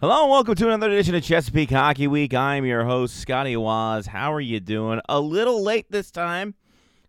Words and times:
Hello 0.00 0.22
and 0.22 0.30
welcome 0.30 0.54
to 0.54 0.66
another 0.66 0.90
edition 0.90 1.14
of 1.14 1.22
Chesapeake 1.22 1.68
Hockey 1.68 2.06
Week. 2.06 2.32
I'm 2.32 2.64
your 2.64 2.84
host, 2.84 3.16
Scotty 3.16 3.54
Waz. 3.54 4.06
How 4.06 4.32
are 4.32 4.40
you 4.40 4.58
doing? 4.58 4.98
A 5.10 5.20
little 5.20 5.62
late 5.62 5.90
this 5.90 6.10
time. 6.10 6.54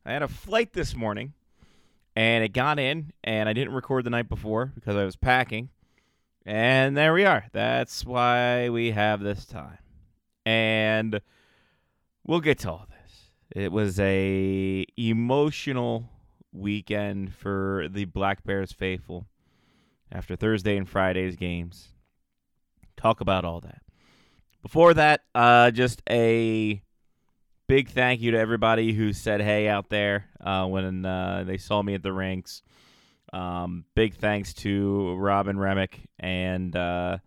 I 0.06 0.12
had 0.12 0.23
a 0.23 0.28
flight 0.28 0.73
this 0.73 0.93
morning 0.93 1.31
and 2.17 2.43
it 2.43 2.51
got 2.51 2.79
in, 2.79 3.13
and 3.23 3.47
I 3.47 3.54
didn't 3.54 3.75
record 3.75 4.04
the 4.04 4.09
night 4.09 4.27
before 4.27 4.73
because 4.75 4.97
I 4.97 5.05
was 5.05 5.15
packing. 5.15 5.69
And 6.46 6.97
there 6.97 7.13
we 7.13 7.23
are. 7.23 7.46
That's 7.54 8.04
why 8.04 8.67
we 8.67 8.92
have 8.92 9.21
this 9.21 9.46
time. 9.46 9.78
And 10.46 11.21
we'll 12.28 12.42
get 12.42 12.60
to 12.60 12.71
all 12.71 12.87
this. 12.89 13.29
It 13.55 13.71
was 13.71 14.01
a 14.01 14.85
emotional 14.97 16.09
weekend 16.52 17.34
for 17.35 17.88
the 17.89 18.03
Black 18.03 18.44
Bears 18.44 18.73
faithful 18.73 19.27
after 20.12 20.35
Thursday 20.35 20.76
and 20.76 20.89
Friday's 20.89 21.38
games. 21.38 21.88
Talk 23.02 23.20
about 23.20 23.45
all 23.45 23.62
that. 23.62 23.81
Before 24.62 24.94
that, 24.94 25.21
uh, 25.34 25.71
just 25.71 26.03
a 26.07 26.84
big 27.67 27.89
thank 27.89 28.21
you 28.21 28.30
to 28.30 28.38
everybody 28.38 28.94
who 28.94 29.12
said 29.12 29.41
hey 29.41 29.67
out 29.67 29.89
there 29.89 30.27
uh, 30.39 30.67
when 30.67 31.03
uh, 31.03 31.44
they 31.48 31.58
saw 31.58 31.81
me 31.81 31.95
at 31.95 32.03
the 32.03 32.13
rinks. 32.13 32.61
Um, 33.34 33.85
big 33.95 34.13
thanks 34.13 34.53
to 34.55 35.16
Robin 35.16 35.58
Remick 35.58 36.02
and 36.20 36.75
uh, 36.75 37.17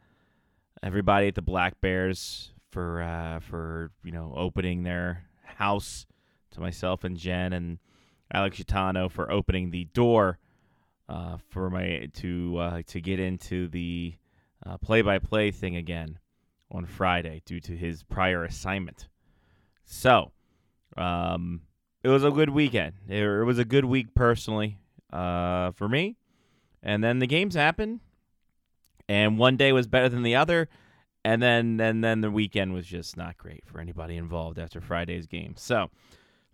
everybody 0.80 1.26
at 1.26 1.34
the 1.34 1.42
Black 1.42 1.80
Bears 1.80 2.52
for 2.70 3.02
uh, 3.02 3.40
for 3.40 3.90
you 4.04 4.12
know 4.12 4.32
opening 4.36 4.84
their 4.84 5.24
house 5.42 6.06
to 6.52 6.60
myself 6.60 7.02
and 7.02 7.16
Jen 7.16 7.52
and 7.52 7.78
Alex 8.32 8.58
Gitano 8.58 9.10
for 9.10 9.28
opening 9.28 9.72
the 9.72 9.86
door 9.86 10.38
uh, 11.08 11.38
for 11.50 11.68
my 11.68 12.10
to 12.14 12.58
uh, 12.58 12.82
to 12.86 13.00
get 13.00 13.18
into 13.18 13.66
the 13.66 14.14
play 14.82 15.02
by 15.02 15.18
play 15.18 15.50
thing 15.50 15.76
again 15.76 16.18
on 16.70 16.86
Friday 16.86 17.42
due 17.44 17.60
to 17.60 17.76
his 17.76 18.02
prior 18.02 18.44
assignment. 18.44 19.08
So, 19.84 20.32
um, 20.96 21.62
it 22.02 22.08
was 22.08 22.24
a 22.24 22.30
good 22.30 22.50
weekend. 22.50 22.94
It, 23.08 23.22
it 23.22 23.44
was 23.44 23.58
a 23.58 23.64
good 23.64 23.84
week 23.84 24.14
personally 24.14 24.78
uh, 25.12 25.72
for 25.72 25.88
me. 25.88 26.16
And 26.82 27.02
then 27.02 27.18
the 27.18 27.26
games 27.26 27.54
happened, 27.54 28.00
and 29.08 29.38
one 29.38 29.56
day 29.56 29.72
was 29.72 29.86
better 29.86 30.08
than 30.08 30.22
the 30.22 30.36
other, 30.36 30.68
and 31.24 31.42
then 31.42 31.80
and 31.80 32.04
then 32.04 32.20
the 32.20 32.30
weekend 32.30 32.74
was 32.74 32.86
just 32.86 33.16
not 33.16 33.38
great 33.38 33.64
for 33.64 33.80
anybody 33.80 34.16
involved 34.16 34.58
after 34.58 34.82
Friday's 34.82 35.26
game. 35.26 35.54
So, 35.56 35.90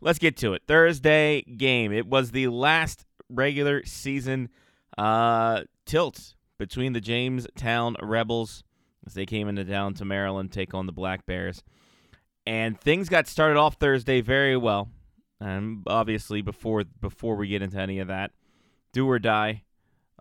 let's 0.01 0.21
get 0.21 0.37
to 0.39 0.55
it. 0.55 0.63
Thursday 0.69 1.43
game. 1.43 1.93
It 1.93 2.07
was 2.07 2.31
the 2.31 2.47
last 2.47 3.07
regular 3.29 3.85
season 3.85 4.51
uh, 4.97 5.63
tilt 5.85 6.35
between 6.61 6.93
the 6.93 7.01
Jamestown 7.01 7.97
Rebels 8.03 8.63
as 9.07 9.15
they 9.15 9.25
came 9.25 9.49
into 9.49 9.65
town 9.65 9.95
to 9.95 10.05
Maryland 10.05 10.53
take 10.53 10.75
on 10.75 10.85
the 10.85 10.93
Black 10.93 11.25
Bears. 11.25 11.65
And 12.47 12.79
things 12.79 13.09
got 13.09 13.27
started 13.27 13.59
off 13.59 13.77
Thursday 13.77 14.21
very 14.21 14.59
well. 14.59 14.91
And 15.41 15.83
obviously 15.87 16.43
before 16.43 16.85
before 17.01 17.37
we 17.37 17.49
get 17.49 17.63
into 17.63 17.79
any 17.79 17.99
of 17.99 18.09
that, 18.09 18.33
do 18.93 19.09
or 19.09 19.19
die 19.19 19.65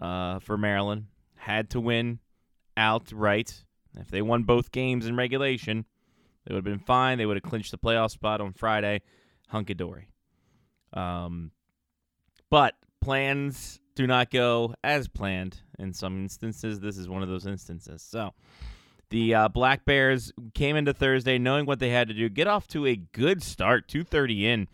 uh, 0.02 0.40
for 0.40 0.58
Maryland. 0.58 1.08
Had 1.36 1.70
to 1.72 1.82
win 1.82 2.20
outright. 2.78 3.66
If 3.98 4.10
they 4.10 4.22
won 4.22 4.44
both 4.44 4.72
games 4.72 5.08
in 5.08 5.18
regulation, 5.18 5.86
they 6.46 6.54
would 6.54 6.66
have 6.66 6.78
been 6.78 6.86
fine. 6.86 7.18
They 7.18 7.26
would 7.26 7.36
have 7.36 7.44
clinched 7.44 7.72
the 7.72 7.78
playoff 7.78 8.12
spot 8.12 8.40
on 8.40 8.54
Friday. 8.54 9.02
Hunkadory. 9.54 10.06
Um, 10.94 11.52
but 12.50 12.76
plans 13.02 13.79
do 14.00 14.08
not 14.08 14.32
go 14.32 14.74
as 14.82 15.10
planned 15.10 15.60
in 15.78 15.92
some 15.92 16.22
instances. 16.22 16.80
This 16.80 16.98
is 16.98 17.10
one 17.10 17.22
of 17.22 17.28
those 17.28 17.46
instances. 17.46 18.02
So 18.02 18.34
the 19.10 19.36
uh, 19.36 19.48
Black 19.50 19.84
Bears 19.84 20.32
came 20.54 20.78
into 20.78 20.94
Thursday 20.94 21.38
knowing 21.38 21.66
what 21.66 21.80
they 21.80 21.90
had 21.90 22.08
to 22.08 22.14
do. 22.14 22.30
Get 22.30 22.48
off 22.48 22.66
to 22.70 22.86
a 22.86 22.96
good 22.96 23.44
start, 23.44 23.90
2:30 23.90 24.44
in, 24.44 24.68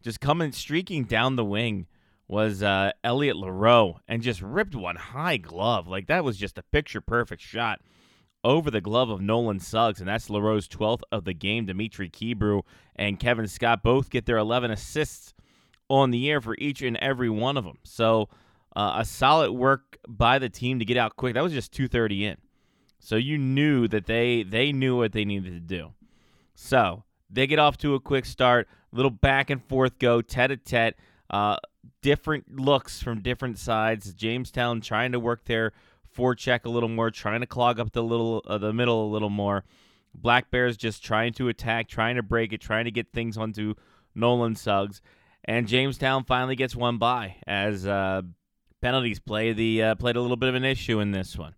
just 0.00 0.20
coming 0.20 0.52
streaking 0.52 1.02
down 1.02 1.34
the 1.34 1.44
wing 1.44 1.88
was 2.28 2.62
uh, 2.62 2.92
Elliot 3.02 3.36
Leroux 3.36 3.94
and 4.06 4.22
just 4.22 4.40
ripped 4.40 4.76
one 4.76 4.94
high 4.94 5.38
glove. 5.38 5.88
Like 5.88 6.06
that 6.06 6.22
was 6.22 6.36
just 6.36 6.56
a 6.56 6.62
picture 6.62 7.00
perfect 7.00 7.42
shot 7.42 7.80
over 8.44 8.70
the 8.70 8.80
glove 8.80 9.10
of 9.10 9.20
Nolan 9.20 9.58
Suggs, 9.58 9.98
and 9.98 10.08
that's 10.08 10.28
Leroux's 10.28 10.68
12th 10.68 11.02
of 11.10 11.24
the 11.24 11.34
game. 11.34 11.66
Dimitri 11.66 12.08
Kebrew 12.08 12.62
and 12.94 13.18
Kevin 13.18 13.48
Scott 13.48 13.82
both 13.82 14.08
get 14.08 14.26
their 14.26 14.38
11 14.38 14.70
assists 14.70 15.34
on 15.90 16.12
the 16.12 16.18
year 16.18 16.40
for 16.40 16.54
each 16.58 16.80
and 16.80 16.96
every 16.98 17.28
one 17.28 17.56
of 17.56 17.64
them. 17.64 17.78
So 17.82 18.28
uh, 18.78 19.00
a 19.00 19.04
solid 19.04 19.50
work 19.50 19.98
by 20.06 20.38
the 20.38 20.48
team 20.48 20.78
to 20.78 20.84
get 20.84 20.96
out 20.96 21.16
quick. 21.16 21.34
That 21.34 21.42
was 21.42 21.52
just 21.52 21.72
2:30 21.72 22.22
in. 22.22 22.36
So 23.00 23.16
you 23.16 23.36
knew 23.36 23.88
that 23.88 24.06
they 24.06 24.44
they 24.44 24.70
knew 24.70 24.96
what 24.96 25.10
they 25.10 25.24
needed 25.24 25.52
to 25.52 25.60
do. 25.60 25.94
So 26.54 27.02
they 27.28 27.48
get 27.48 27.58
off 27.58 27.76
to 27.78 27.94
a 27.94 28.00
quick 28.00 28.24
start, 28.24 28.68
little 28.92 29.10
back 29.10 29.50
and 29.50 29.62
forth 29.64 29.98
go, 29.98 30.22
tete 30.22 30.52
a 30.52 30.56
tete, 30.56 30.94
uh, 31.28 31.56
different 32.02 32.60
looks 32.60 33.02
from 33.02 33.20
different 33.20 33.58
sides. 33.58 34.14
Jamestown 34.14 34.80
trying 34.80 35.10
to 35.10 35.18
work 35.18 35.44
their 35.46 35.72
forecheck 36.16 36.64
a 36.64 36.70
little 36.70 36.88
more, 36.88 37.10
trying 37.10 37.40
to 37.40 37.46
clog 37.46 37.80
up 37.80 37.90
the 37.90 38.02
little 38.04 38.44
uh, 38.46 38.58
the 38.58 38.72
middle 38.72 39.08
a 39.08 39.10
little 39.10 39.28
more. 39.28 39.64
Black 40.14 40.52
Bears 40.52 40.76
just 40.76 41.04
trying 41.04 41.32
to 41.32 41.48
attack, 41.48 41.88
trying 41.88 42.14
to 42.14 42.22
break 42.22 42.52
it, 42.52 42.60
trying 42.60 42.84
to 42.84 42.92
get 42.92 43.12
things 43.12 43.36
onto 43.36 43.74
Nolan 44.14 44.54
Suggs, 44.54 45.02
and 45.44 45.66
Jamestown 45.66 46.22
finally 46.24 46.54
gets 46.54 46.76
one 46.76 46.98
by 46.98 47.36
as 47.44 47.84
uh, 47.84 48.22
penalties 48.80 49.18
play 49.18 49.52
the 49.52 49.82
uh, 49.82 49.94
played 49.94 50.16
a 50.16 50.20
little 50.20 50.36
bit 50.36 50.48
of 50.48 50.54
an 50.54 50.64
issue 50.64 51.00
in 51.00 51.12
this 51.12 51.36
one. 51.36 51.54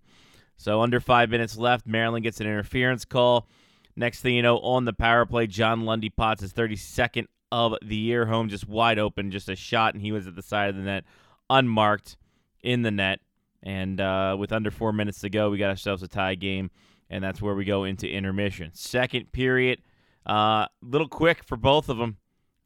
So 0.57 0.83
under 0.83 1.01
five 1.01 1.31
minutes 1.31 1.57
left, 1.57 1.87
Maryland 1.87 2.23
gets 2.23 2.41
an 2.41 2.47
interference 2.47 3.05
call. 3.05 3.49
Next 3.97 4.21
thing 4.21 4.35
you 4.35 4.43
know, 4.43 4.59
on 4.59 4.85
the 4.85 4.93
power 4.93 5.25
play, 5.25 5.47
John 5.47 5.83
Lundy 5.83 6.11
pots 6.11 6.43
his 6.43 6.53
32nd 6.53 7.27
of 7.51 7.75
the 7.83 7.97
year 7.97 8.27
home, 8.27 8.49
just 8.49 8.69
wide 8.69 8.99
open, 8.99 9.31
just 9.31 9.49
a 9.49 9.57
shot, 9.57 9.95
and 9.95 10.03
he 10.03 10.13
was 10.13 10.27
at 10.27 10.37
the 10.37 10.43
side 10.43 10.71
of 10.71 10.77
the 10.77 10.83
net, 10.83 11.05
unmarked 11.49 12.17
in 12.63 12.83
the 12.83 12.91
net. 12.91 13.21
And 13.63 14.01
uh, 14.01 14.37
with 14.39 14.53
under 14.53 14.71
four 14.71 14.93
minutes 14.93 15.21
to 15.21 15.31
go, 15.31 15.51
we 15.51 15.59
got 15.59 15.71
ourselves 15.71 16.03
a 16.03 16.09
tie 16.09 16.35
game, 16.35 16.71
and 17.09 17.23
that's 17.23 17.43
where 17.43 17.55
we 17.55 17.65
go 17.65 17.85
into 17.85 18.09
intermission. 18.09 18.71
Second 18.75 19.33
period, 19.33 19.81
a 20.27 20.33
uh, 20.33 20.67
little 20.83 21.09
quick 21.09 21.45
for 21.45 21.57
both 21.57 21.89
of 21.89 21.99
them. 21.99 22.19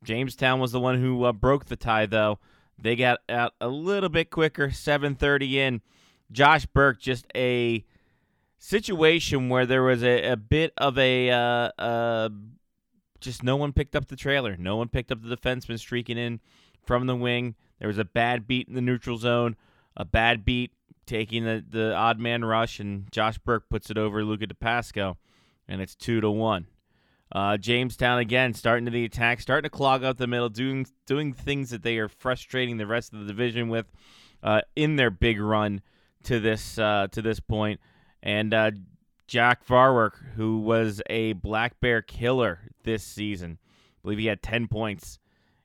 Jamestown 0.05 0.61
was 0.61 0.73
the 0.73 0.81
one 0.81 1.01
who 1.01 1.25
uh, 1.25 1.33
broke 1.33 1.67
the 1.67 1.77
tie, 1.77 2.07
though. 2.07 2.39
They 2.79 2.97
got 2.97 3.21
out 3.29 3.55
a 3.61 3.69
little 3.69 4.09
bit 4.09 4.31
quicker, 4.31 4.69
7:30 4.69 5.53
in. 5.55 5.81
Josh 6.33 6.67
Burke 6.67 7.01
just 7.01 7.27
a 7.35 7.85
situation 8.59 9.49
where 9.49 9.67
there 9.67 9.83
was 9.83 10.03
a, 10.03 10.31
a 10.31 10.37
bit 10.37 10.73
of 10.79 10.99
a 10.99 11.31
uh, 11.31 11.71
uh, 11.79 12.29
just 13.21 13.43
no 13.43 13.57
one 13.57 13.73
picked 13.73 13.95
up 13.95 14.09
the 14.09 14.17
trailer. 14.17 14.57
No 14.57 14.77
one 14.77 14.89
picked 14.89 15.13
up 15.13 15.23
the 15.23 15.37
defenseman 15.37 15.79
streaking 15.79 16.19
in 16.19 16.41
from 16.83 17.07
the 17.07 17.17
wing. 17.17 17.55
There 17.79 17.89
was 17.89 17.99
a 17.99 18.05
bad 18.05 18.47
beat 18.47 18.69
in 18.69 18.75
the 18.75 18.81
neutral 18.81 19.17
zone, 19.17 19.57
a 19.97 20.05
bad 20.05 20.45
beat 20.45 20.73
taking 21.07 21.45
the, 21.45 21.65
the 21.69 21.95
odd 21.95 22.19
man 22.19 22.45
rush, 22.45 22.81
and 22.81 23.11
Josh 23.13 23.39
Burke 23.39 23.69
puts 23.69 23.91
it 23.91 23.99
over 23.99 24.25
Luca 24.25 24.47
DePasco, 24.47 25.17
and 25.69 25.81
it's 25.81 25.95
two 25.95 26.21
to 26.21 26.31
one. 26.31 26.67
Uh, 27.33 27.57
Jamestown 27.57 28.19
again 28.19 28.55
starting 28.55 28.85
to 28.85 28.91
the 28.91 29.05
attack, 29.05 29.41
starting 29.41 29.69
to 29.69 29.71
clog 29.71 30.05
up 30.05 30.19
the 30.19 30.27
middle, 30.27 30.49
doing 30.49 30.87
doing 31.07 31.33
things 31.33 31.71
that 31.71 31.83
they 31.83 31.99
are 31.99 32.09
frustrating 32.09 32.77
the 32.77 32.87
rest 32.87 33.13
of 33.13 33.21
the 33.21 33.27
division 33.27 33.69
with 33.69 33.87
uh, 34.43 34.61
in 34.77 34.97
their 34.97 35.11
big 35.11 35.41
run 35.41 35.81
to 36.25 36.39
this 36.39 36.79
uh, 36.79 37.09
to 37.13 37.23
this 37.23 37.41
point. 37.41 37.81
And 38.23 38.55
uh, 38.55 38.71
Jack 39.27 39.67
Varwerk, 39.67 40.13
who 40.37 40.59
was 40.59 41.03
a 41.11 41.33
Black 41.33 41.81
Bear 41.81 42.03
killer 42.03 42.71
this 42.85 43.03
season, 43.03 43.59
I 43.63 43.99
believe 44.03 44.19
he 44.19 44.27
had 44.27 44.43
ten 44.43 44.69
points 44.69 45.19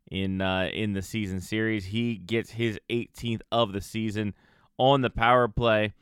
in 0.10 0.42
uh, 0.42 0.70
in 0.74 0.94
the 0.94 1.02
season 1.02 1.42
series. 1.42 1.86
He 1.86 2.16
gets 2.16 2.52
his 2.52 2.80
18th 2.90 3.42
of 3.52 3.74
the 3.74 3.82
season 3.82 4.34
on 4.78 5.02
the 5.02 5.10
power 5.10 5.48
play. 5.48 5.94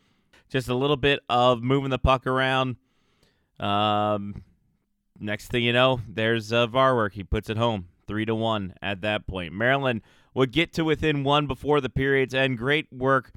Just 0.49 0.69
a 0.69 0.75
little 0.75 0.97
bit 0.97 1.19
of 1.29 1.61
moving 1.61 1.89
the 1.89 1.99
puck 1.99 2.25
around. 2.25 2.77
Um, 3.59 4.43
next 5.19 5.47
thing 5.47 5.63
you 5.63 5.73
know, 5.73 6.01
there's 6.07 6.51
uh, 6.51 6.67
Varwerk. 6.67 7.13
He 7.13 7.23
puts 7.23 7.49
it 7.49 7.57
home, 7.57 7.87
three 8.07 8.25
to 8.25 8.35
one 8.35 8.73
at 8.81 9.01
that 9.01 9.27
point. 9.27 9.53
Maryland 9.53 10.01
would 10.33 10.51
get 10.51 10.73
to 10.73 10.83
within 10.83 11.23
one 11.23 11.47
before 11.47 11.81
the 11.81 11.89
period's 11.89 12.33
end. 12.33 12.57
Great 12.57 12.87
work 12.91 13.31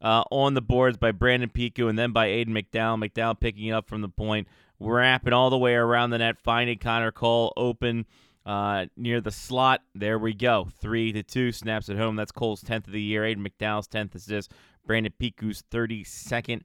uh, 0.00 0.24
on 0.30 0.54
the 0.54 0.62
boards 0.62 0.96
by 0.96 1.12
Brandon 1.12 1.50
Piku 1.50 1.88
and 1.88 1.98
then 1.98 2.12
by 2.12 2.28
Aiden 2.28 2.48
McDowell. 2.48 3.02
McDowell 3.02 3.38
picking 3.38 3.72
up 3.72 3.88
from 3.88 4.02
the 4.02 4.08
point, 4.08 4.48
wrapping 4.80 5.32
all 5.32 5.50
the 5.50 5.58
way 5.58 5.74
around 5.74 6.10
the 6.10 6.18
net, 6.18 6.38
finding 6.38 6.78
Connor 6.78 7.12
Cole 7.12 7.52
open 7.56 8.06
uh, 8.44 8.86
near 8.96 9.20
the 9.20 9.30
slot. 9.30 9.82
There 9.94 10.18
we 10.18 10.32
go. 10.32 10.68
Three 10.80 11.12
to 11.12 11.22
two. 11.22 11.52
Snaps 11.52 11.88
at 11.88 11.96
home. 11.96 12.16
That's 12.16 12.32
Cole's 12.32 12.62
10th 12.62 12.86
of 12.86 12.92
the 12.92 13.02
year. 13.02 13.22
Aiden 13.22 13.46
McDowell's 13.46 13.88
10th 13.88 14.14
assist. 14.14 14.52
Brandon 14.86 15.12
Piku's 15.20 15.62
32nd 15.70 16.62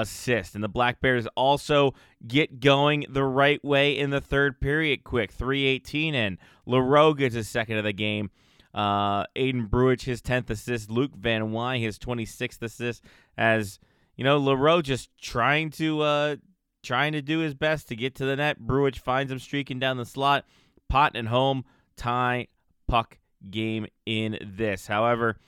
assist. 0.00 0.54
And 0.54 0.62
the 0.62 0.68
Black 0.68 1.00
Bears 1.00 1.26
also 1.36 1.94
get 2.26 2.60
going 2.60 3.06
the 3.08 3.24
right 3.24 3.62
way 3.64 3.96
in 3.96 4.10
the 4.10 4.20
third 4.20 4.60
period 4.60 5.04
quick. 5.04 5.32
318 5.32 6.14
in. 6.14 6.38
Leroux 6.66 7.14
gets 7.14 7.34
his 7.34 7.48
second 7.48 7.78
of 7.78 7.84
the 7.84 7.92
game. 7.92 8.30
Uh, 8.74 9.24
Aiden 9.36 9.68
Bruich, 9.68 10.02
his 10.02 10.20
10th 10.20 10.50
assist. 10.50 10.90
Luke 10.90 11.14
Van 11.16 11.50
Wy, 11.50 11.78
his 11.78 11.98
26th 11.98 12.62
assist. 12.62 13.02
As, 13.38 13.78
you 14.16 14.24
know, 14.24 14.38
Leroux 14.38 14.82
just 14.82 15.10
trying 15.20 15.70
to 15.70 16.00
uh, 16.02 16.36
trying 16.82 17.12
to 17.12 17.22
do 17.22 17.38
his 17.40 17.54
best 17.54 17.88
to 17.88 17.96
get 17.96 18.14
to 18.16 18.24
the 18.24 18.36
net. 18.36 18.60
Bruich 18.60 18.98
finds 18.98 19.32
him 19.32 19.38
streaking 19.38 19.78
down 19.78 19.96
the 19.96 20.04
slot. 20.04 20.44
Pot 20.88 21.12
and 21.14 21.28
home 21.28 21.64
tie 21.96 22.46
puck 22.86 23.18
game 23.50 23.86
in 24.04 24.38
this. 24.42 24.86
However, 24.86 25.38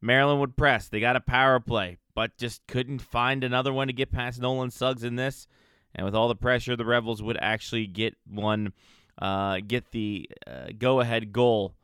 Maryland 0.00 0.40
would 0.40 0.56
press. 0.56 0.88
They 0.88 1.00
got 1.00 1.16
a 1.16 1.20
power 1.20 1.60
play, 1.60 1.98
but 2.14 2.36
just 2.38 2.66
couldn't 2.66 3.00
find 3.02 3.44
another 3.44 3.72
one 3.72 3.88
to 3.88 3.92
get 3.92 4.12
past 4.12 4.40
Nolan 4.40 4.70
Suggs 4.70 5.04
in 5.04 5.16
this. 5.16 5.46
And 5.94 6.04
with 6.04 6.14
all 6.14 6.28
the 6.28 6.36
pressure, 6.36 6.76
the 6.76 6.84
Rebels 6.84 7.22
would 7.22 7.38
actually 7.40 7.86
get 7.86 8.16
one, 8.26 8.72
uh, 9.20 9.58
get 9.66 9.90
the 9.90 10.30
uh, 10.46 10.68
go-ahead 10.78 11.32
goal 11.32 11.74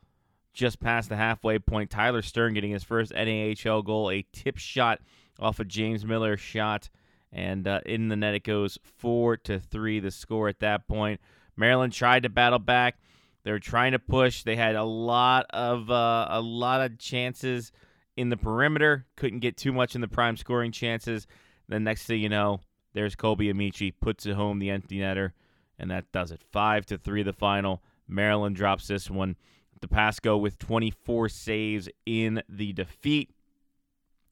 just 0.55 0.81
past 0.81 1.09
the 1.09 1.17
halfway 1.17 1.59
point. 1.59 1.91
Tyler 1.91 2.23
Stern 2.23 2.55
getting 2.55 2.71
his 2.71 2.85
first 2.85 3.13
NAHL 3.13 3.85
goal, 3.85 4.11
a 4.11 4.25
tip 4.33 4.57
shot 4.57 5.01
off 5.39 5.61
a 5.61 5.65
James 5.65 6.05
Miller 6.05 6.37
shot, 6.37 6.89
and 7.31 7.69
uh, 7.69 7.81
in 7.85 8.09
the 8.09 8.17
net 8.17 8.35
it 8.35 8.45
goes 8.45 8.79
four 8.83 9.37
to 9.37 9.61
three. 9.61 10.01
The 10.01 10.11
score 10.11 10.49
at 10.49 10.61
that 10.61 10.89
point. 10.89 11.21
Maryland 11.57 11.93
tried 11.93 12.23
to 12.23 12.29
battle 12.29 12.59
back. 12.59 12.99
They 13.45 13.51
were 13.51 13.59
trying 13.59 13.93
to 13.93 13.99
push. 13.99 14.43
They 14.43 14.57
had 14.57 14.77
a 14.77 14.85
lot 14.85 15.47
of 15.51 15.91
uh, 15.91 16.27
a 16.31 16.41
lot 16.41 16.81
of 16.81 16.99
chances 16.99 17.71
in 18.17 18.31
the 18.31 18.37
perimeter. 18.37 19.07
Couldn't 19.17 19.41
get 19.41 19.57
too 19.57 19.73
much 19.73 19.95
in 19.95 20.01
the 20.01 20.09
prime 20.09 20.37
scoring 20.37 20.73
chances. 20.73 21.27
Then 21.69 21.85
next 21.85 22.05
thing 22.05 22.21
you 22.21 22.29
know, 22.29 22.61
there's 22.95 23.15
Kobe 23.15 23.49
Amici 23.49 23.91
puts 23.91 24.27
it 24.27 24.35
home 24.35 24.59
the 24.59 24.71
empty 24.71 24.99
netter, 24.99 25.33
and 25.79 25.91
that 25.91 26.11
does 26.13 26.31
it. 26.31 26.43
Five 26.51 26.87
to 26.87 26.99
three, 26.99 27.23
the 27.23 27.33
final. 27.33 27.83
Maryland 28.09 28.57
drops 28.57 28.87
this 28.87 29.11
one. 29.11 29.37
DePasco 29.81 30.41
with 30.41 30.59
24 30.59 31.29
saves 31.29 31.89
in 32.07 32.43
the 32.49 32.73
defeat. 32.73 33.31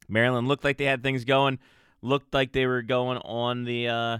Maryland 0.08 0.48
looked 0.48 0.64
like 0.64 0.78
they 0.78 0.84
had 0.84 1.02
things 1.02 1.24
going. 1.24 1.58
Looked 2.02 2.32
like 2.32 2.52
they 2.52 2.66
were 2.66 2.82
going 2.82 3.18
on 3.18 3.64
the 3.64 3.88
uh, 3.88 4.18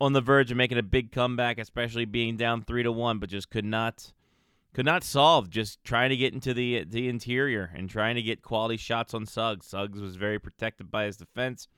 on 0.00 0.12
the 0.12 0.20
verge 0.20 0.50
of 0.50 0.56
making 0.56 0.78
a 0.78 0.82
big 0.82 1.12
comeback, 1.12 1.58
especially 1.58 2.04
being 2.04 2.36
down 2.36 2.62
three 2.62 2.82
to 2.82 2.92
one, 2.92 3.18
but 3.18 3.30
just 3.30 3.50
could 3.50 3.64
not 3.64 4.12
could 4.74 4.84
not 4.84 5.04
solve. 5.04 5.48
Just 5.48 5.82
trying 5.84 6.10
to 6.10 6.16
get 6.16 6.34
into 6.34 6.52
the 6.52 6.84
the 6.84 7.08
interior 7.08 7.70
and 7.74 7.88
trying 7.88 8.16
to 8.16 8.22
get 8.22 8.42
quality 8.42 8.76
shots 8.76 9.14
on 9.14 9.24
Suggs. 9.24 9.66
Suggs 9.66 10.00
was 10.00 10.16
very 10.16 10.38
protected 10.38 10.90
by 10.90 11.04
his 11.04 11.16
defense. 11.16 11.68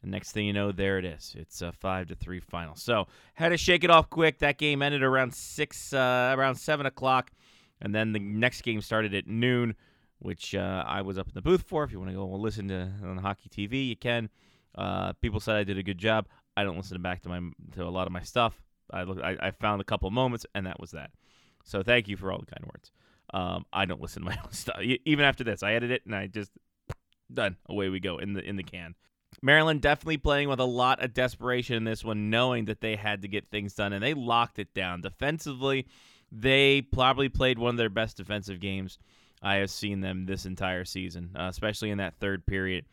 And 0.00 0.12
next 0.12 0.30
thing 0.30 0.46
you 0.46 0.52
know, 0.52 0.70
there 0.70 0.98
it 0.98 1.04
is. 1.04 1.34
It's 1.36 1.60
a 1.60 1.72
five 1.72 2.06
to 2.08 2.14
three 2.14 2.40
final. 2.40 2.76
So 2.76 3.08
had 3.34 3.48
to 3.48 3.56
shake 3.56 3.82
it 3.82 3.90
off 3.90 4.08
quick. 4.08 4.38
That 4.38 4.56
game 4.56 4.80
ended 4.80 5.02
around 5.02 5.34
six, 5.34 5.92
uh, 5.92 6.34
around 6.38 6.54
seven 6.54 6.86
o'clock, 6.86 7.32
and 7.82 7.92
then 7.92 8.12
the 8.12 8.20
next 8.20 8.62
game 8.62 8.80
started 8.80 9.12
at 9.12 9.26
noon, 9.26 9.74
which 10.20 10.54
uh, 10.54 10.84
I 10.86 11.02
was 11.02 11.18
up 11.18 11.26
in 11.26 11.34
the 11.34 11.42
booth 11.42 11.62
for. 11.62 11.82
If 11.82 11.90
you 11.90 11.98
want 11.98 12.12
to 12.12 12.16
go 12.16 12.26
listen 12.26 12.68
to 12.68 12.92
on 13.02 13.18
Hockey 13.18 13.48
TV, 13.48 13.88
you 13.88 13.96
can. 13.96 14.30
Uh, 14.76 15.14
people 15.14 15.40
said 15.40 15.56
I 15.56 15.64
did 15.64 15.78
a 15.78 15.82
good 15.82 15.98
job. 15.98 16.28
I 16.56 16.62
don't 16.62 16.76
listen 16.76 17.02
back 17.02 17.22
to 17.22 17.28
my 17.28 17.40
to 17.74 17.82
a 17.82 17.90
lot 17.90 18.06
of 18.06 18.12
my 18.12 18.22
stuff. 18.22 18.62
I 18.92 19.02
look, 19.02 19.20
I, 19.20 19.36
I 19.40 19.50
found 19.50 19.80
a 19.80 19.84
couple 19.84 20.08
moments, 20.12 20.46
and 20.54 20.66
that 20.66 20.78
was 20.78 20.92
that. 20.92 21.10
So 21.68 21.82
thank 21.82 22.08
you 22.08 22.16
for 22.16 22.32
all 22.32 22.38
the 22.38 22.46
kind 22.46 22.64
words. 22.64 22.90
Um, 23.32 23.66
I 23.72 23.84
don't 23.84 24.00
listen 24.00 24.22
to 24.22 24.30
my 24.30 24.38
own 24.44 24.52
stuff. 24.52 24.80
Even 24.80 25.24
after 25.24 25.44
this, 25.44 25.62
I 25.62 25.74
edit 25.74 25.90
it 25.90 26.02
and 26.06 26.14
I 26.14 26.26
just 26.26 26.50
done. 27.32 27.56
Away 27.68 27.88
we 27.88 28.00
go 28.00 28.18
in 28.18 28.32
the 28.32 28.42
in 28.42 28.56
the 28.56 28.62
can. 28.62 28.94
Maryland 29.42 29.82
definitely 29.82 30.16
playing 30.16 30.48
with 30.48 30.58
a 30.58 30.64
lot 30.64 31.04
of 31.04 31.12
desperation 31.12 31.76
in 31.76 31.84
this 31.84 32.02
one, 32.02 32.30
knowing 32.30 32.64
that 32.64 32.80
they 32.80 32.96
had 32.96 33.22
to 33.22 33.28
get 33.28 33.50
things 33.50 33.74
done, 33.74 33.92
and 33.92 34.02
they 34.02 34.14
locked 34.14 34.58
it 34.58 34.72
down. 34.74 35.02
Defensively, 35.02 35.86
they 36.32 36.80
probably 36.80 37.28
played 37.28 37.58
one 37.58 37.74
of 37.74 37.76
their 37.76 37.90
best 37.90 38.16
defensive 38.16 38.58
games 38.58 38.98
I 39.42 39.56
have 39.56 39.70
seen 39.70 40.00
them 40.00 40.24
this 40.24 40.46
entire 40.46 40.84
season, 40.84 41.30
uh, 41.38 41.48
especially 41.50 41.90
in 41.90 41.98
that 41.98 42.18
third 42.18 42.46
period 42.46 42.86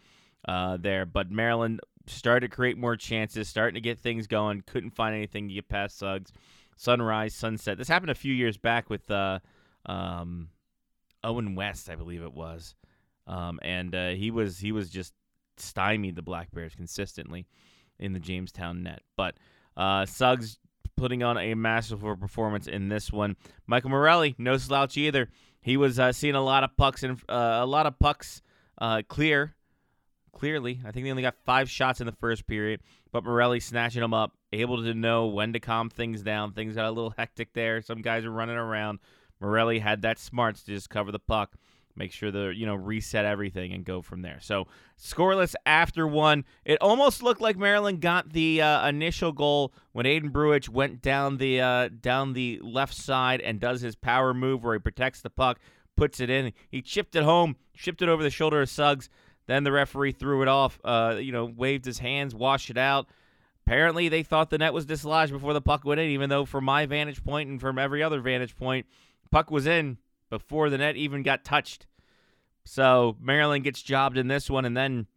uh, 0.48 0.78
there. 0.78 1.06
But 1.06 1.32
Maryland 1.32 1.80
started 2.08 2.50
to 2.50 2.56
create 2.56 2.78
more 2.78 2.96
chances, 2.98 3.48
starting 3.48 3.76
to 3.76 3.82
get 3.82 4.00
things 4.00 4.28
going. 4.28 4.62
Couldn't 4.68 4.96
find 4.96 5.16
anything 5.16 5.48
to 5.48 5.54
get 5.54 5.70
past 5.70 5.98
Suggs. 5.98 6.32
Sunrise, 6.76 7.34
sunset. 7.34 7.78
This 7.78 7.88
happened 7.88 8.12
a 8.12 8.16
few 8.16 8.34
years 8.34 8.58
back 8.58 8.90
with 8.90 9.10
uh, 9.10 9.40
um, 9.86 10.50
Owen 11.24 11.56
West, 11.56 11.90
I 11.90 11.96
believe 11.96 12.22
it 12.22 12.34
was, 12.34 12.76
um, 13.28 13.60
and 13.62 13.96
uh, 13.96 14.10
he 14.10 14.32
was 14.32 14.60
he 14.60 14.72
was 14.72 14.90
just 14.90 15.14
stymied 15.58 16.16
the 16.16 16.22
Black 16.22 16.52
Bears 16.52 16.76
consistently 16.76 17.48
in 18.00 18.14
the 18.14 18.20
Jamestown 18.20 18.84
net. 18.84 19.02
But 19.16 19.36
uh, 19.78 20.06
Suggs 20.06 20.58
putting 20.98 21.24
on 21.24 21.38
a 21.38 21.54
masterful 21.54 22.16
performance 22.16 22.68
in 22.68 22.90
this 22.90 23.12
one. 23.12 23.36
Michael 23.68 23.90
Morelli, 23.90 24.36
no 24.38 24.58
slouch 24.58 24.98
either. 24.98 25.30
He 25.62 25.78
was 25.78 26.00
uh, 26.00 26.12
seeing 26.12 26.36
a 26.36 26.44
lot 26.44 26.64
of 26.64 26.76
pucks 26.78 27.04
and 27.04 27.20
uh, 27.28 27.60
a 27.62 27.66
lot 27.66 27.86
of 27.86 27.98
pucks 28.00 28.42
uh, 28.78 29.02
clear. 29.08 29.56
Clearly, 30.32 30.82
I 30.86 30.92
think 30.92 31.06
they 31.06 31.12
only 31.12 31.24
got 31.24 31.36
five 31.46 31.70
shots 31.70 32.02
in 32.02 32.06
the 32.06 32.12
first 32.12 32.46
period, 32.46 32.82
but 33.14 33.24
Morelli 33.24 33.62
snatching 33.62 34.02
them 34.02 34.14
up, 34.14 34.34
able 34.62 34.84
to 34.84 34.94
know 34.94 35.28
when 35.28 35.54
to 35.54 35.60
calm 35.60 35.90
things 35.90 36.22
down. 36.22 36.54
Things 36.54 36.76
got 36.76 36.86
a 36.86 36.92
little 36.92 37.14
hectic 37.18 37.54
there. 37.54 37.82
Some 37.82 38.02
guys 38.02 38.26
are 38.26 38.32
running 38.32 38.58
around. 38.58 39.00
Morelli 39.40 39.80
had 39.80 40.02
that 40.04 40.20
smarts 40.20 40.64
to 40.64 40.72
just 40.72 40.90
cover 40.90 41.12
the 41.12 41.20
puck 41.20 41.56
make 41.96 42.12
sure 42.12 42.32
to 42.32 42.52
you 42.52 42.66
know 42.66 42.76
reset 42.76 43.26
everything 43.26 43.74
and 43.74 43.86
go 43.86 44.02
from 44.02 44.22
there. 44.22 44.40
So 44.42 44.68
scoreless 45.00 45.56
after 45.66 46.08
one. 46.08 46.46
It 46.64 46.78
almost 46.82 47.24
looked 47.24 47.42
like 47.42 47.58
Maryland 47.58 48.02
got 48.02 48.34
the 48.34 48.62
uh, 48.62 48.88
initial 48.88 49.32
goal 49.32 49.74
when 49.94 50.06
Aiden 50.06 50.32
Bruich 50.32 50.70
went 50.70 51.02
down 51.02 51.38
the 51.38 51.62
uh, 51.62 51.90
down 52.02 52.34
the 52.34 52.60
left 52.64 52.94
side 52.94 53.42
and 53.42 53.60
does 53.60 53.82
his 53.82 53.96
power 53.96 54.34
move 54.34 54.64
where 54.64 54.74
he 54.74 54.80
protects 54.80 55.22
the 55.22 55.30
puck, 55.30 55.60
puts 55.96 56.20
it 56.20 56.30
in. 56.30 56.54
He 56.70 56.82
chipped 56.82 57.16
it 57.16 57.24
home, 57.24 57.56
shipped 57.74 58.02
it 58.02 58.10
over 58.10 58.24
the 58.24 58.30
shoulder 58.30 58.62
of 58.62 58.70
Suggs. 58.70 59.10
Then 59.48 59.64
the 59.64 59.72
referee 59.72 60.14
threw 60.14 60.42
it 60.42 60.48
off. 60.48 60.80
Uh, 60.84 61.18
you 61.20 61.32
know, 61.32 61.46
waved 61.46 61.86
his 61.86 62.00
hands, 62.00 62.34
washed 62.34 62.70
it 62.70 62.78
out. 62.78 63.08
Apparently, 63.66 64.10
they 64.10 64.22
thought 64.22 64.52
the 64.52 64.60
net 64.60 64.74
was 64.74 64.86
dislodged 64.86 65.32
before 65.32 65.54
the 65.54 65.62
puck 65.62 65.86
went 65.86 66.00
in, 66.00 66.10
even 66.10 66.30
though 66.30 66.46
from 66.46 66.66
my 66.66 66.86
vantage 66.86 67.24
point 67.24 67.50
and 67.50 67.60
from 67.60 67.80
every 67.80 68.04
other 68.04 68.20
vantage 68.20 68.56
point, 68.56 68.86
puck 69.32 69.50
was 69.50 69.66
in 69.66 69.98
before 70.30 70.70
the 70.70 70.78
net 70.78 70.96
even 70.96 71.24
got 71.24 71.44
touched. 71.44 71.88
So 72.64 73.18
Maryland 73.20 73.64
gets 73.64 73.82
jobbed 73.82 74.18
in 74.18 74.28
this 74.28 74.50
one, 74.50 74.66
and 74.66 74.78
then 74.78 75.08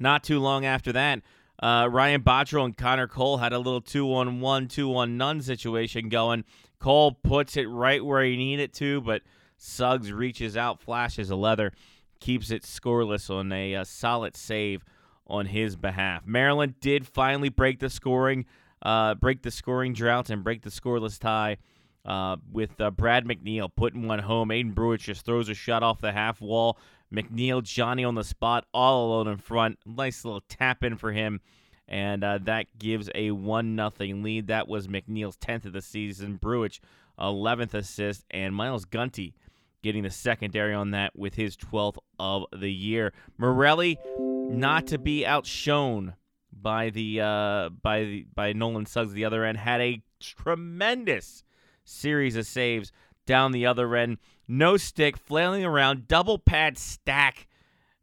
not 0.00 0.24
too 0.24 0.40
long 0.40 0.64
after 0.64 0.92
that, 0.92 1.22
uh, 1.62 1.88
Ryan 1.88 2.22
Botterill 2.22 2.64
and 2.64 2.76
Connor 2.76 3.06
Cole 3.06 3.36
had 3.36 3.52
a 3.52 3.58
little 3.58 3.80
two 3.80 4.12
on 4.12 4.40
one, 4.40 4.66
two 4.66 4.94
on 4.96 5.16
none 5.16 5.40
situation 5.40 6.08
going. 6.08 6.44
Cole 6.80 7.12
puts 7.12 7.56
it 7.56 7.68
right 7.68 8.04
where 8.04 8.24
he 8.24 8.36
needed 8.36 8.64
it 8.64 8.72
to, 8.74 9.00
but 9.00 9.22
Suggs 9.56 10.10
reaches 10.10 10.56
out, 10.56 10.80
flashes 10.80 11.30
a 11.30 11.36
leather, 11.36 11.72
keeps 12.18 12.50
it 12.50 12.64
scoreless 12.64 13.30
on 13.30 13.52
a, 13.52 13.74
a 13.74 13.82
uh, 13.82 13.84
solid 13.84 14.36
save 14.36 14.84
on 15.26 15.46
his 15.46 15.76
behalf. 15.76 16.26
Maryland 16.26 16.74
did 16.80 17.06
finally 17.06 17.48
break 17.48 17.78
the 17.78 17.90
scoring, 17.90 18.44
uh, 18.82 19.14
break 19.14 19.42
the 19.42 19.50
scoring 19.50 19.92
drought, 19.92 20.30
and 20.30 20.44
break 20.44 20.62
the 20.62 20.70
scoreless 20.70 21.18
tie 21.18 21.56
uh, 22.04 22.36
with 22.50 22.80
uh, 22.80 22.90
Brad 22.90 23.24
McNeil 23.24 23.70
putting 23.74 24.06
one 24.06 24.18
home. 24.18 24.48
Aiden 24.48 24.74
Bruich 24.74 25.00
just 25.00 25.24
throws 25.24 25.48
a 25.48 25.54
shot 25.54 25.82
off 25.82 26.00
the 26.00 26.12
half 26.12 26.40
wall. 26.40 26.78
McNeil, 27.12 27.62
Johnny 27.62 28.04
on 28.04 28.14
the 28.14 28.24
spot, 28.24 28.66
all 28.72 29.06
alone 29.06 29.28
in 29.28 29.36
front. 29.36 29.78
Nice 29.84 30.24
little 30.24 30.42
tap 30.48 30.82
in 30.82 30.96
for 30.96 31.12
him. 31.12 31.40
And 31.86 32.24
uh, 32.24 32.38
that 32.44 32.66
gives 32.78 33.10
a 33.14 33.32
1 33.32 33.76
nothing 33.76 34.22
lead. 34.22 34.46
That 34.46 34.66
was 34.66 34.88
McNeil's 34.88 35.36
10th 35.36 35.66
of 35.66 35.72
the 35.74 35.82
season. 35.82 36.38
Bruich, 36.38 36.80
11th 37.18 37.74
assist. 37.74 38.24
And 38.30 38.54
Miles 38.54 38.86
Gunty 38.86 39.34
getting 39.82 40.04
the 40.04 40.10
secondary 40.10 40.72
on 40.72 40.92
that 40.92 41.14
with 41.14 41.34
his 41.34 41.56
12th 41.56 41.98
of 42.18 42.44
the 42.56 42.72
year. 42.72 43.12
Morelli, 43.36 43.98
not 44.52 44.86
to 44.88 44.98
be 44.98 45.26
outshone 45.26 46.14
by 46.52 46.90
the 46.90 47.20
uh, 47.20 47.68
by 47.70 48.04
the, 48.04 48.26
by 48.34 48.52
Nolan 48.52 48.86
Suggs, 48.86 49.12
the 49.12 49.24
other 49.24 49.44
end, 49.44 49.58
had 49.58 49.80
a 49.80 50.02
tremendous 50.20 51.42
series 51.84 52.36
of 52.36 52.46
saves 52.46 52.92
down 53.26 53.52
the 53.52 53.66
other 53.66 53.94
end. 53.96 54.18
No 54.46 54.76
stick, 54.76 55.16
flailing 55.16 55.64
around, 55.64 56.08
double 56.08 56.38
pad 56.38 56.76
stack, 56.76 57.48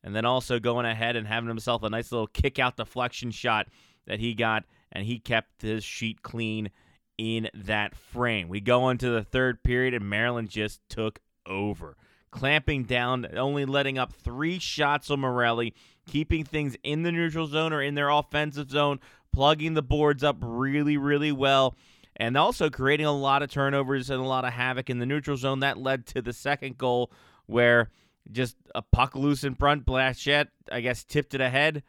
and 0.04 0.16
then 0.16 0.26
also 0.26 0.60
going 0.60 0.86
ahead 0.86 1.16
and 1.16 1.28
having 1.28 1.50
himself 1.50 1.84
a 1.84 1.90
nice 1.90 2.12
little 2.12 2.28
kick 2.28 2.60
out 2.60 2.78
deflection 2.78 3.32
shot 3.32 3.68
that 4.08 4.20
he 4.20 4.34
got, 4.34 4.66
and 4.92 5.06
he 5.06 5.20
kept 5.20 5.62
his 5.62 5.84
sheet 5.84 6.24
clean 6.24 6.72
in 7.18 7.50
that 7.54 7.96
frame. 7.96 8.48
We 8.48 8.62
go 8.62 8.90
into 8.90 9.10
the 9.10 9.24
third 9.24 9.64
period, 9.64 9.94
and 9.94 10.10
Maryland 10.10 10.50
just 10.50 10.82
took 10.90 11.20
over. 11.46 11.96
Clamping 12.32 12.84
down, 12.84 13.28
only 13.36 13.66
letting 13.66 13.98
up 13.98 14.14
three 14.14 14.60
shots 14.60 15.10
on 15.10 15.22
Morelli, 15.22 15.74
keeping 16.08 16.44
things 16.44 16.76
in 16.84 17.04
the 17.04 17.12
neutral 17.12 17.48
zone 17.48 17.74
or 17.74 17.82
in 17.82 17.96
their 17.96 18.10
offensive 18.10 18.70
zone, 18.70 19.00
plugging 19.34 19.74
the 19.74 19.82
boards 19.82 20.24
up 20.24 20.38
really, 20.42 20.98
really 20.98 21.32
well 21.32 21.76
and 22.20 22.36
also 22.36 22.70
creating 22.70 23.06
a 23.06 23.12
lot 23.12 23.42
of 23.42 23.50
turnovers 23.50 24.10
and 24.10 24.20
a 24.20 24.28
lot 24.28 24.46
of 24.46 24.54
havoc 24.54 24.90
in 24.90 25.00
the 25.00 25.06
neutral 25.06 25.38
zone. 25.38 25.62
That 25.62 25.78
led 25.78 26.06
to 26.08 26.22
the 26.22 26.34
second 26.34 26.78
goal 26.78 27.12
where 27.46 27.90
just 28.32 28.58
a 28.76 28.82
puck 28.82 29.16
loose 29.16 29.44
in 29.44 29.56
front. 29.56 29.86
Blanchette, 29.86 30.50
I 30.72 30.82
guess, 30.82 31.04
tipped 31.04 31.34
it 31.34 31.42
ahead. 31.42 31.82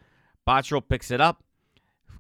Botterill 0.47 0.89
picks 0.89 1.11
it 1.11 1.21
up, 1.21 1.43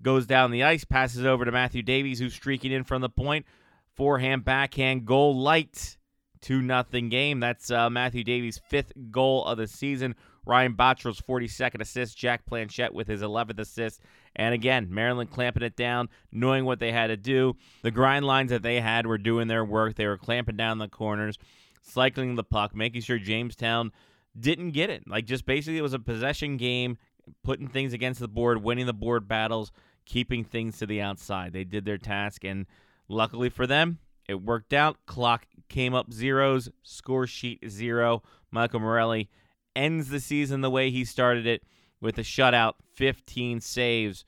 goes 0.03 0.27
down 0.27 0.50
the 0.50 0.65
ice, 0.65 0.85
passes 0.85 1.25
over 1.25 1.45
to 1.45 1.53
Matthew 1.53 1.83
Davies, 1.83 2.19
who's 2.19 2.35
streaking 2.35 2.73
in 2.73 2.85
from 2.85 3.00
the 3.00 3.09
point. 3.09 3.47
Forehand, 3.95 4.45
backhand, 4.45 5.07
goal 5.07 5.39
light. 5.39 5.97
2 6.42 6.62
nothing 6.62 7.09
game. 7.09 7.40
That's 7.40 7.70
uh, 7.70 7.90
Matthew 7.90 8.25
Davies' 8.25 8.61
fifth 8.68 8.92
goal 9.11 9.44
of 9.44 9.59
the 9.59 9.66
season. 9.66 10.14
Ryan 10.47 10.75
Botterill's 10.75 11.20
42nd 11.20 11.80
assist. 11.80 12.16
Jack 12.16 12.47
Blanchette 12.47 12.94
with 12.94 13.09
his 13.09 13.23
11th 13.23 13.59
assist. 13.59 14.00
And 14.37 14.54
again, 14.54 14.88
Maryland 14.90 15.30
clamping 15.30 15.62
it 15.62 15.76
down, 15.76 16.09
knowing 16.32 16.64
what 16.64 16.78
they 16.78 16.92
had 16.92 17.09
to 17.09 17.16
do. 17.16 17.56
The 17.82 17.90
grind 17.90 18.25
lines 18.25 18.50
that 18.50 18.62
they 18.62 18.80
had 18.80 19.06
were 19.06 19.18
doing 19.18 19.49
their 19.49 19.64
work. 19.64 19.97
They 19.97 20.06
were 20.06 20.18
clamping 20.18 20.56
down 20.56 20.78
the 20.78 20.88
corners, 20.88 21.38
cycling 21.82 22.37
the 22.37 22.44
puck, 22.44 22.75
making 22.75 23.02
sure 23.02 23.18
Jamestown 23.18 23.92
didn't 24.38 24.70
get 24.70 24.90
it. 24.90 25.06
Like 25.06 25.26
just 25.26 25.44
basically 25.44 25.78
it 25.78 25.82
was 25.82 25.94
a 25.94 25.99
possession 25.99 26.56
game, 26.56 26.97
putting 27.42 27.68
things 27.68 27.92
against 27.92 28.20
the 28.20 28.28
board, 28.28 28.62
winning 28.62 28.87
the 28.87 28.92
board 28.92 29.28
battles, 29.28 29.73
keeping 30.06 30.44
things 30.44 30.78
to 30.78 30.87
the 30.87 31.00
outside. 31.00 31.52
They 31.52 31.64
did 31.64 31.85
their 31.85 31.99
task 31.99 32.44
and 32.44 32.66
luckily 33.09 33.49
for 33.49 33.66
them, 33.66 33.99
it 34.28 34.40
worked 34.40 34.73
out. 34.73 34.97
Clock 35.06 35.47
came 35.71 35.95
up 35.95 36.12
zeros, 36.12 36.69
score 36.83 37.27
sheet 37.27 37.65
zero. 37.69 38.23
Michael 38.50 38.81
Morelli 38.81 39.31
ends 39.75 40.11
the 40.11 40.21
season 40.21 40.61
the 40.61 40.71
way 40.71 40.91
he 40.91 41.05
started 41.05 41.47
it 41.47 41.62
with 42.00 42.19
a 42.19 42.23
shutout, 42.23 42.75
15 42.95 43.61
saves 43.61 44.25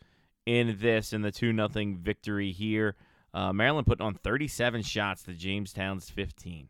in 0.46 0.78
this 0.80 1.12
in 1.12 1.22
the 1.22 1.30
2 1.30 1.54
0 1.54 1.68
victory 2.00 2.52
here. 2.52 2.94
Uh, 3.34 3.52
Maryland 3.52 3.86
putting 3.86 4.04
on 4.04 4.14
37 4.14 4.82
shots 4.82 5.22
to 5.24 5.32
Jamestown's 5.32 6.10
15. 6.10 6.68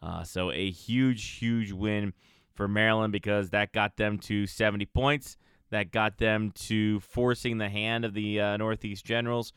Uh, 0.00 0.22
so 0.22 0.50
a 0.50 0.70
huge, 0.70 1.38
huge 1.38 1.72
win 1.72 2.12
for 2.54 2.68
Maryland 2.68 3.12
because 3.12 3.50
that 3.50 3.72
got 3.72 3.96
them 3.96 4.18
to 4.18 4.46
70 4.46 4.86
points. 4.86 5.36
That 5.70 5.90
got 5.90 6.18
them 6.18 6.52
to 6.66 7.00
forcing 7.00 7.58
the 7.58 7.68
hand 7.68 8.04
of 8.04 8.14
the 8.14 8.40
uh, 8.40 8.56
Northeast 8.56 9.04
Generals 9.04 9.52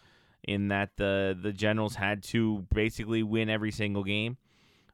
in 0.47 0.69
that 0.69 0.91
the 0.97 1.37
the 1.39 1.51
Generals 1.51 1.95
had 1.95 2.23
to 2.23 2.65
basically 2.73 3.21
win 3.21 3.49
every 3.49 3.71
single 3.71 4.03
game. 4.03 4.37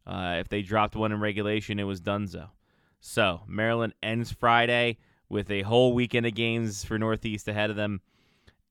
Uh, 0.06 0.38
if 0.40 0.50
they 0.50 0.62
dropped 0.62 0.96
one 0.96 1.12
in 1.12 1.20
regulation, 1.20 1.80
it 1.80 1.84
was 1.84 2.02
donezo. 2.02 2.50
So 3.00 3.42
Maryland 3.48 3.94
ends 4.02 4.32
Friday 4.32 4.98
with 5.30 5.50
a 5.50 5.62
whole 5.62 5.94
weekend 5.94 6.26
of 6.26 6.36
games 6.36 6.84
for 6.84 6.98
Northeast 6.98 7.48
ahead 7.48 7.70
of 7.70 7.76
them, 7.76 8.02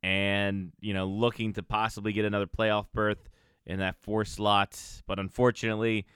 and 0.02 0.72
you 0.80 0.94
know 0.94 1.06
looking 1.06 1.52
to 1.54 1.62
possibly 1.62 2.12
get 2.12 2.24
another 2.24 2.46
playoff 2.46 2.86
berth 2.92 3.28
in 3.66 3.78
that 3.78 3.96
four 4.02 4.24
slot, 4.24 4.78
but 5.06 5.18
unfortunately 5.18 6.06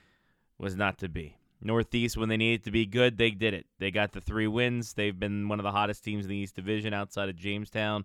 was 0.58 0.76
not 0.76 0.98
to 0.98 1.08
be. 1.08 1.36
Northeast, 1.60 2.16
when 2.16 2.28
they 2.28 2.36
needed 2.36 2.64
to 2.64 2.70
be 2.70 2.86
good, 2.86 3.18
they 3.18 3.30
did 3.30 3.54
it. 3.54 3.66
They 3.78 3.90
got 3.90 4.12
the 4.12 4.20
three 4.20 4.46
wins. 4.46 4.92
They've 4.92 5.18
been 5.18 5.48
one 5.48 5.58
of 5.58 5.64
the 5.64 5.72
hottest 5.72 6.04
teams 6.04 6.24
in 6.24 6.30
the 6.30 6.36
East 6.36 6.54
Division 6.54 6.92
outside 6.92 7.28
of 7.28 7.36
Jamestown. 7.36 8.04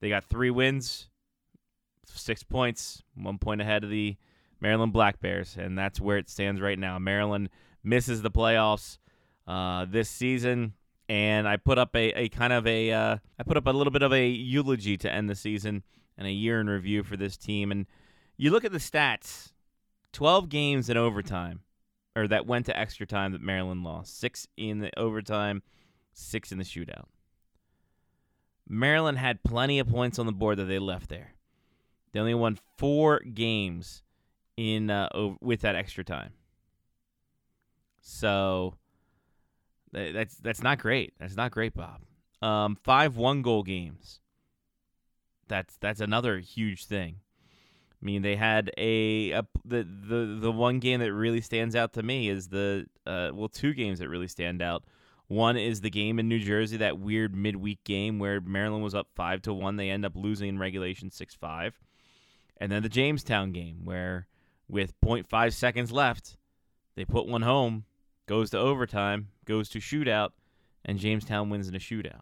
They 0.00 0.08
got 0.08 0.24
three 0.24 0.50
wins, 0.50 1.08
six 2.06 2.42
points, 2.42 3.02
one 3.14 3.38
point 3.38 3.60
ahead 3.60 3.84
of 3.84 3.90
the 3.90 4.16
Maryland 4.62 4.92
Black 4.92 5.20
Bears, 5.20 5.56
and 5.58 5.76
that's 5.76 6.00
where 6.00 6.18
it 6.18 6.30
stands 6.30 6.60
right 6.60 6.78
now. 6.78 6.96
Maryland 6.96 7.50
misses 7.82 8.22
the 8.22 8.30
playoffs 8.30 8.98
uh, 9.48 9.86
this 9.90 10.08
season, 10.08 10.74
and 11.08 11.48
I 11.48 11.56
put 11.56 11.78
up 11.78 11.96
a, 11.96 12.12
a 12.12 12.28
kind 12.28 12.52
of 12.52 12.64
a 12.64 12.92
uh, 12.92 13.16
I 13.40 13.42
put 13.42 13.56
up 13.56 13.66
a 13.66 13.70
little 13.70 13.90
bit 13.90 14.02
of 14.02 14.12
a 14.12 14.28
eulogy 14.28 14.96
to 14.98 15.12
end 15.12 15.28
the 15.28 15.34
season 15.34 15.82
and 16.16 16.28
a 16.28 16.30
year 16.30 16.60
in 16.60 16.70
review 16.70 17.02
for 17.02 17.16
this 17.16 17.36
team. 17.36 17.72
And 17.72 17.86
you 18.36 18.52
look 18.52 18.64
at 18.64 18.70
the 18.70 18.78
stats: 18.78 19.50
twelve 20.12 20.48
games 20.48 20.88
in 20.88 20.96
overtime, 20.96 21.62
or 22.14 22.28
that 22.28 22.46
went 22.46 22.66
to 22.66 22.78
extra 22.78 23.04
time 23.04 23.32
that 23.32 23.42
Maryland 23.42 23.82
lost. 23.82 24.20
Six 24.20 24.46
in 24.56 24.78
the 24.78 24.96
overtime, 24.96 25.64
six 26.12 26.52
in 26.52 26.58
the 26.58 26.64
shootout. 26.64 27.06
Maryland 28.68 29.18
had 29.18 29.42
plenty 29.42 29.80
of 29.80 29.88
points 29.88 30.20
on 30.20 30.26
the 30.26 30.32
board 30.32 30.58
that 30.58 30.66
they 30.66 30.78
left 30.78 31.08
there. 31.08 31.34
They 32.12 32.20
only 32.20 32.34
won 32.34 32.60
four 32.78 33.18
games 33.18 34.04
in 34.56 34.90
uh, 34.90 35.08
with 35.40 35.60
that 35.62 35.74
extra 35.74 36.04
time. 36.04 36.32
So 38.00 38.74
that's 39.92 40.36
that's 40.36 40.62
not 40.62 40.78
great. 40.78 41.14
That's 41.18 41.36
not 41.36 41.52
great, 41.52 41.74
Bob. 41.74 42.00
Um, 42.40 42.76
five 42.82 43.16
one 43.16 43.42
goal 43.42 43.62
games. 43.62 44.20
That's 45.48 45.76
that's 45.80 46.00
another 46.00 46.38
huge 46.38 46.86
thing. 46.86 47.16
I 48.02 48.04
mean, 48.04 48.22
they 48.22 48.34
had 48.34 48.72
a, 48.76 49.30
a, 49.30 49.42
the 49.64 49.84
the 49.84 50.38
the 50.40 50.52
one 50.52 50.80
game 50.80 50.98
that 51.00 51.12
really 51.12 51.40
stands 51.40 51.76
out 51.76 51.92
to 51.92 52.02
me 52.02 52.28
is 52.28 52.48
the 52.48 52.86
uh, 53.06 53.30
well, 53.32 53.48
two 53.48 53.74
games 53.74 54.00
that 54.00 54.08
really 54.08 54.28
stand 54.28 54.60
out. 54.60 54.84
One 55.28 55.56
is 55.56 55.80
the 55.80 55.90
game 55.90 56.18
in 56.18 56.28
New 56.28 56.40
Jersey, 56.40 56.78
that 56.78 56.98
weird 56.98 57.34
midweek 57.34 57.84
game 57.84 58.18
where 58.18 58.40
Maryland 58.40 58.82
was 58.82 58.94
up 58.94 59.08
five 59.14 59.40
to 59.42 59.54
one. 59.54 59.76
They 59.76 59.88
end 59.88 60.04
up 60.04 60.12
losing 60.16 60.48
in 60.48 60.58
regulation 60.58 61.10
six 61.10 61.34
five, 61.34 61.78
and 62.56 62.72
then 62.72 62.82
the 62.82 62.88
Jamestown 62.88 63.52
game 63.52 63.84
where, 63.84 64.26
with 64.68 64.98
0.5 65.00 65.52
seconds 65.52 65.92
left, 65.92 66.36
they 66.94 67.04
put 67.04 67.26
one 67.26 67.42
home, 67.42 67.84
goes 68.26 68.50
to 68.50 68.58
overtime, 68.58 69.28
goes 69.44 69.68
to 69.70 69.78
shootout, 69.78 70.30
and 70.84 70.98
Jamestown 70.98 71.50
wins 71.50 71.68
in 71.68 71.74
a 71.74 71.78
shootout. 71.78 72.20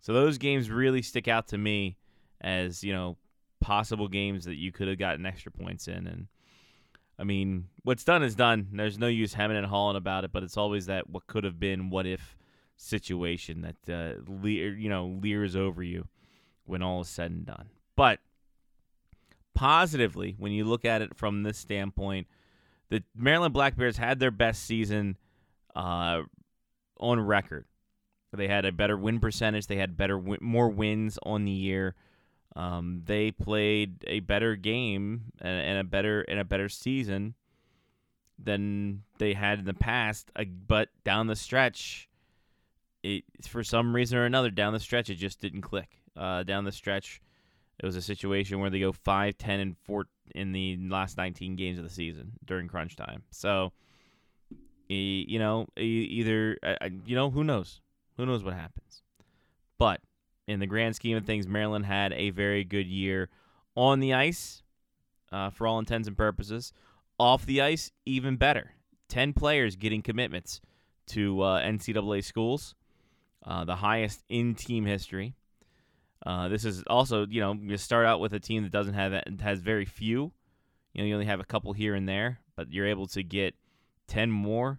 So 0.00 0.12
those 0.12 0.38
games 0.38 0.70
really 0.70 1.02
stick 1.02 1.28
out 1.28 1.48
to 1.48 1.58
me 1.58 1.96
as 2.40 2.82
you 2.82 2.92
know 2.92 3.16
possible 3.60 4.08
games 4.08 4.44
that 4.44 4.56
you 4.56 4.72
could 4.72 4.88
have 4.88 4.98
gotten 4.98 5.24
extra 5.24 5.52
points 5.52 5.86
in. 5.86 6.06
And 6.06 6.26
I 7.18 7.24
mean, 7.24 7.68
what's 7.84 8.04
done 8.04 8.22
is 8.22 8.34
done. 8.34 8.68
There's 8.72 8.98
no 8.98 9.06
use 9.06 9.34
hemming 9.34 9.56
and 9.56 9.66
hawing 9.66 9.96
about 9.96 10.24
it, 10.24 10.32
but 10.32 10.42
it's 10.42 10.56
always 10.56 10.86
that 10.86 11.08
what 11.08 11.26
could 11.26 11.44
have 11.44 11.60
been, 11.60 11.88
what 11.88 12.06
if 12.06 12.36
situation 12.76 13.60
that 13.86 14.18
uh, 14.28 14.46
you 14.46 14.88
know 14.88 15.06
leers 15.22 15.54
over 15.54 15.82
you 15.82 16.08
when 16.64 16.82
all 16.82 17.00
is 17.02 17.08
said 17.08 17.30
and 17.30 17.46
done. 17.46 17.68
But 17.96 18.18
positively, 19.54 20.34
when 20.38 20.52
you 20.52 20.64
look 20.64 20.84
at 20.84 21.02
it 21.02 21.16
from 21.16 21.42
this 21.42 21.58
standpoint, 21.58 22.26
the 22.90 23.02
Maryland 23.14 23.54
Black 23.54 23.76
Bears 23.76 23.96
had 23.96 24.18
their 24.18 24.30
best 24.30 24.64
season 24.64 25.16
uh, 25.74 26.22
on 26.98 27.20
record. 27.20 27.66
They 28.32 28.48
had 28.48 28.64
a 28.64 28.72
better 28.72 28.96
win 28.96 29.20
percentage. 29.20 29.66
They 29.66 29.76
had 29.76 29.96
better, 29.96 30.18
more 30.40 30.68
wins 30.68 31.18
on 31.22 31.44
the 31.44 31.52
year. 31.52 31.94
Um, 32.56 33.02
they 33.04 33.30
played 33.30 34.04
a 34.06 34.20
better 34.20 34.56
game 34.56 35.32
and, 35.40 35.58
and, 35.58 35.78
a 35.78 35.84
better 35.84 36.22
and 36.22 36.38
a 36.38 36.44
better 36.44 36.68
season 36.68 37.34
than 38.38 39.02
they 39.18 39.34
had 39.34 39.60
in 39.60 39.64
the 39.64 39.74
past. 39.74 40.30
Uh, 40.36 40.44
but 40.44 40.88
down 41.04 41.26
the 41.26 41.36
stretch, 41.36 42.08
it 43.02 43.24
for 43.46 43.64
some 43.64 43.94
reason 43.94 44.18
or 44.18 44.24
another 44.24 44.50
down 44.50 44.72
the 44.72 44.80
stretch 44.80 45.10
it 45.10 45.16
just 45.16 45.40
didn't 45.40 45.62
click. 45.62 45.98
Uh, 46.16 46.42
down 46.42 46.64
the 46.64 46.72
stretch, 46.72 47.22
it 47.78 47.86
was 47.86 47.96
a 47.96 48.02
situation 48.02 48.60
where 48.60 48.70
they 48.70 48.80
go 48.80 48.92
5, 48.92 49.38
10, 49.38 49.60
and 49.60 49.76
4 49.84 50.06
in 50.34 50.52
the 50.52 50.78
last 50.88 51.16
19 51.16 51.56
games 51.56 51.78
of 51.78 51.84
the 51.84 51.90
season 51.90 52.32
during 52.44 52.68
crunch 52.68 52.96
time. 52.96 53.22
So, 53.30 53.72
you 54.88 55.38
know, 55.38 55.66
either 55.76 56.56
you 57.06 57.16
know 57.16 57.30
who 57.30 57.44
knows, 57.44 57.80
who 58.16 58.26
knows 58.26 58.44
what 58.44 58.54
happens, 58.54 59.02
but 59.78 60.00
in 60.46 60.60
the 60.60 60.66
grand 60.66 60.96
scheme 60.96 61.16
of 61.16 61.24
things, 61.24 61.46
Maryland 61.46 61.86
had 61.86 62.12
a 62.12 62.30
very 62.30 62.64
good 62.64 62.86
year 62.86 63.28
on 63.74 64.00
the 64.00 64.12
ice, 64.12 64.62
uh, 65.32 65.50
for 65.50 65.66
all 65.66 65.78
intents 65.78 66.06
and 66.06 66.16
purposes. 66.16 66.72
Off 67.18 67.46
the 67.46 67.60
ice, 67.60 67.90
even 68.04 68.36
better. 68.36 68.72
Ten 69.08 69.32
players 69.32 69.76
getting 69.76 70.02
commitments 70.02 70.60
to 71.08 71.42
uh, 71.42 71.62
NCAA 71.62 72.24
schools, 72.24 72.74
uh, 73.44 73.64
the 73.64 73.76
highest 73.76 74.22
in 74.28 74.54
team 74.54 74.84
history. 74.84 75.34
Uh, 76.24 76.48
this 76.48 76.64
is 76.64 76.82
also, 76.84 77.26
you 77.26 77.40
know, 77.40 77.54
you 77.54 77.76
start 77.76 78.06
out 78.06 78.20
with 78.20 78.32
a 78.32 78.40
team 78.40 78.62
that 78.62 78.72
doesn't 78.72 78.94
have 78.94 79.20
has 79.40 79.60
very 79.60 79.84
few. 79.84 80.32
You 80.92 81.02
know, 81.02 81.08
you 81.08 81.14
only 81.14 81.26
have 81.26 81.40
a 81.40 81.44
couple 81.44 81.72
here 81.72 81.94
and 81.94 82.08
there, 82.08 82.38
but 82.56 82.72
you're 82.72 82.86
able 82.86 83.06
to 83.08 83.22
get 83.22 83.54
ten 84.06 84.30
more 84.30 84.78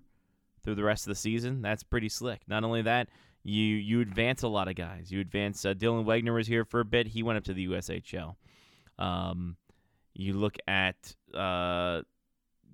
through 0.63 0.75
the 0.75 0.83
rest 0.83 1.05
of 1.05 1.11
the 1.11 1.15
season. 1.15 1.61
That's 1.61 1.83
pretty 1.83 2.09
slick. 2.09 2.41
Not 2.47 2.63
only 2.63 2.81
that, 2.83 3.09
you 3.43 3.61
you 3.61 3.99
advance 4.01 4.43
a 4.43 4.47
lot 4.47 4.67
of 4.67 4.75
guys. 4.75 5.11
You 5.11 5.19
advance. 5.19 5.65
Uh, 5.65 5.73
Dylan 5.73 6.05
Wagner 6.05 6.33
was 6.33 6.47
here 6.47 6.63
for 6.63 6.79
a 6.79 6.85
bit. 6.85 7.07
He 7.07 7.23
went 7.23 7.37
up 7.37 7.43
to 7.45 7.53
the 7.53 7.67
USHL. 7.67 8.35
Um, 8.97 9.57
you 10.13 10.33
look 10.33 10.57
at 10.67 11.15
uh, 11.33 12.03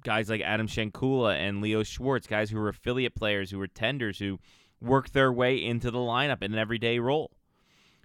guys 0.03 0.29
like 0.29 0.41
Adam 0.41 0.67
Shankula 0.67 1.35
and 1.35 1.61
Leo 1.61 1.83
Schwartz, 1.83 2.27
guys 2.27 2.49
who 2.49 2.59
were 2.59 2.69
affiliate 2.69 3.15
players, 3.15 3.49
who 3.49 3.57
were 3.57 3.67
tenders, 3.67 4.19
who 4.19 4.39
worked 4.81 5.13
their 5.13 5.31
way 5.31 5.63
into 5.63 5.91
the 5.91 5.97
lineup 5.97 6.43
in 6.43 6.53
an 6.53 6.59
everyday 6.59 6.99
role. 6.99 7.31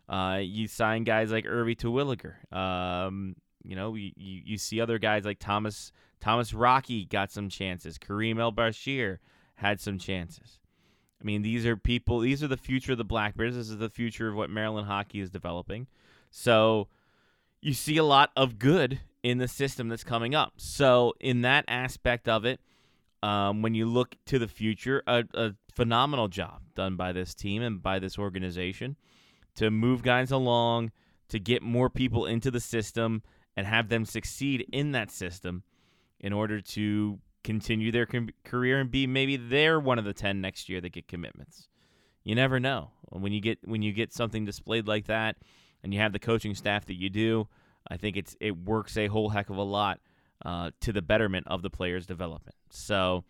Uh, 0.08 0.38
you 0.42 0.68
sign 0.68 1.04
guys 1.04 1.30
like 1.30 1.44
Irvi 1.46 1.76
Terwilliger. 1.76 2.34
Um, 2.54 3.36
you 3.62 3.74
know, 3.76 3.94
you, 3.94 4.12
you, 4.16 4.42
you 4.44 4.58
see 4.58 4.80
other 4.80 4.98
guys 4.98 5.24
like 5.24 5.38
Thomas 5.38 5.92
Thomas 6.20 6.54
Rocky 6.54 7.04
got 7.04 7.30
some 7.30 7.48
chances. 7.48 7.98
Kareem 7.98 8.38
El 8.38 8.52
Bashir 8.52 9.18
had 9.56 9.80
some 9.80 9.98
chances. 9.98 10.58
I 11.20 11.24
mean, 11.24 11.42
these 11.42 11.64
are 11.64 11.76
people. 11.76 12.20
These 12.20 12.42
are 12.42 12.48
the 12.48 12.56
future 12.56 12.92
of 12.92 12.98
the 12.98 13.04
Black 13.04 13.36
Bears. 13.36 13.56
This 13.56 13.70
is 13.70 13.78
the 13.78 13.88
future 13.88 14.28
of 14.28 14.34
what 14.34 14.50
Maryland 14.50 14.86
hockey 14.86 15.20
is 15.20 15.30
developing. 15.30 15.86
So 16.30 16.88
you 17.60 17.72
see 17.72 17.96
a 17.96 18.04
lot 18.04 18.30
of 18.36 18.58
good 18.58 19.00
in 19.22 19.38
the 19.38 19.48
system 19.48 19.88
that's 19.88 20.04
coming 20.04 20.34
up. 20.34 20.54
So 20.58 21.14
in 21.20 21.40
that 21.42 21.64
aspect 21.66 22.28
of 22.28 22.44
it, 22.44 22.60
um, 23.22 23.62
when 23.62 23.74
you 23.74 23.86
look 23.86 24.16
to 24.26 24.38
the 24.38 24.48
future, 24.48 25.02
a, 25.06 25.24
a 25.32 25.54
phenomenal 25.72 26.28
job 26.28 26.60
done 26.74 26.96
by 26.96 27.12
this 27.12 27.34
team 27.34 27.62
and 27.62 27.82
by 27.82 27.98
this 27.98 28.18
organization 28.18 28.96
to 29.56 29.70
move 29.70 30.02
guys 30.02 30.30
along, 30.30 30.90
to 31.28 31.38
get 31.38 31.62
more 31.62 31.90
people 31.90 32.26
into 32.26 32.50
the 32.50 32.60
system 32.60 33.22
and 33.56 33.66
have 33.66 33.88
them 33.88 34.04
succeed 34.04 34.66
in 34.72 34.92
that 34.92 35.10
system 35.10 35.62
in 36.20 36.32
order 36.32 36.60
to 36.60 37.18
continue 37.42 37.92
their 37.92 38.06
com- 38.06 38.30
career 38.44 38.80
and 38.80 38.90
be 38.90 39.06
maybe 39.06 39.36
they're 39.36 39.78
one 39.78 39.98
of 39.98 40.04
the 40.04 40.12
10 40.12 40.40
next 40.40 40.68
year 40.68 40.80
that 40.80 40.92
get 40.92 41.06
commitments. 41.06 41.68
You 42.24 42.34
never 42.34 42.58
know. 42.58 42.90
When 43.10 43.32
you 43.32 43.40
get 43.40 43.58
when 43.64 43.82
you 43.82 43.92
get 43.92 44.12
something 44.12 44.44
displayed 44.44 44.88
like 44.88 45.06
that 45.06 45.36
and 45.82 45.92
you 45.92 46.00
have 46.00 46.12
the 46.12 46.18
coaching 46.18 46.54
staff 46.54 46.86
that 46.86 46.98
you 46.98 47.10
do, 47.10 47.48
I 47.88 47.96
think 47.98 48.16
it's 48.16 48.34
it 48.40 48.56
works 48.56 48.96
a 48.96 49.08
whole 49.08 49.28
heck 49.28 49.50
of 49.50 49.58
a 49.58 49.62
lot 49.62 50.00
uh, 50.44 50.70
to 50.80 50.92
the 50.92 51.02
betterment 51.02 51.46
of 51.48 51.62
the 51.62 51.70
player's 51.70 52.06
development. 52.06 52.56
So, 52.70 53.24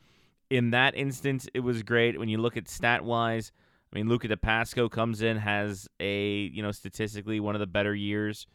in 0.48 0.70
that 0.70 0.94
instance, 0.94 1.48
it 1.54 1.60
was 1.60 1.82
great. 1.82 2.18
When 2.18 2.28
you 2.28 2.38
look 2.38 2.56
at 2.56 2.68
stat 2.68 3.04
wise, 3.04 3.52
I 3.94 3.98
mean, 3.98 4.08
Luca 4.08 4.26
DePasco 4.26 4.90
comes 4.90 5.22
in 5.22 5.36
has 5.36 5.88
a 6.00 6.50
you 6.52 6.62
know 6.62 6.72
statistically 6.72 7.38
one 7.38 7.54
of 7.54 7.60
the 7.60 7.66
better 7.66 7.94
years 7.94 8.46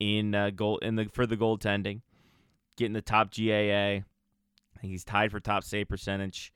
in 0.00 0.34
uh, 0.34 0.50
goal 0.50 0.78
in 0.78 0.96
the 0.96 1.04
for 1.12 1.26
the 1.26 1.36
goaltending, 1.36 2.00
getting 2.76 2.94
the 2.94 3.02
top 3.02 3.34
GAA. 3.34 4.04
He's 4.80 5.04
tied 5.04 5.30
for 5.30 5.40
top 5.40 5.64
save 5.64 5.88
percentage. 5.88 6.52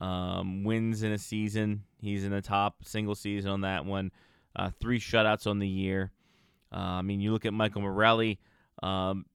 Um, 0.00 0.64
wins 0.64 1.02
in 1.02 1.12
a 1.12 1.18
season. 1.18 1.84
He's 2.00 2.24
in 2.24 2.30
the 2.30 2.40
top 2.40 2.84
single 2.84 3.14
season 3.14 3.50
on 3.50 3.60
that 3.62 3.84
one. 3.84 4.10
Uh, 4.54 4.70
three 4.80 5.00
shutouts 5.00 5.46
on 5.46 5.58
the 5.58 5.68
year. 5.68 6.12
Uh, 6.72 6.78
I 6.78 7.02
mean, 7.02 7.20
you 7.20 7.32
look 7.32 7.46
at 7.46 7.52
Michael 7.52 7.82
Morelli. 7.82 8.38
Um, 8.82 9.26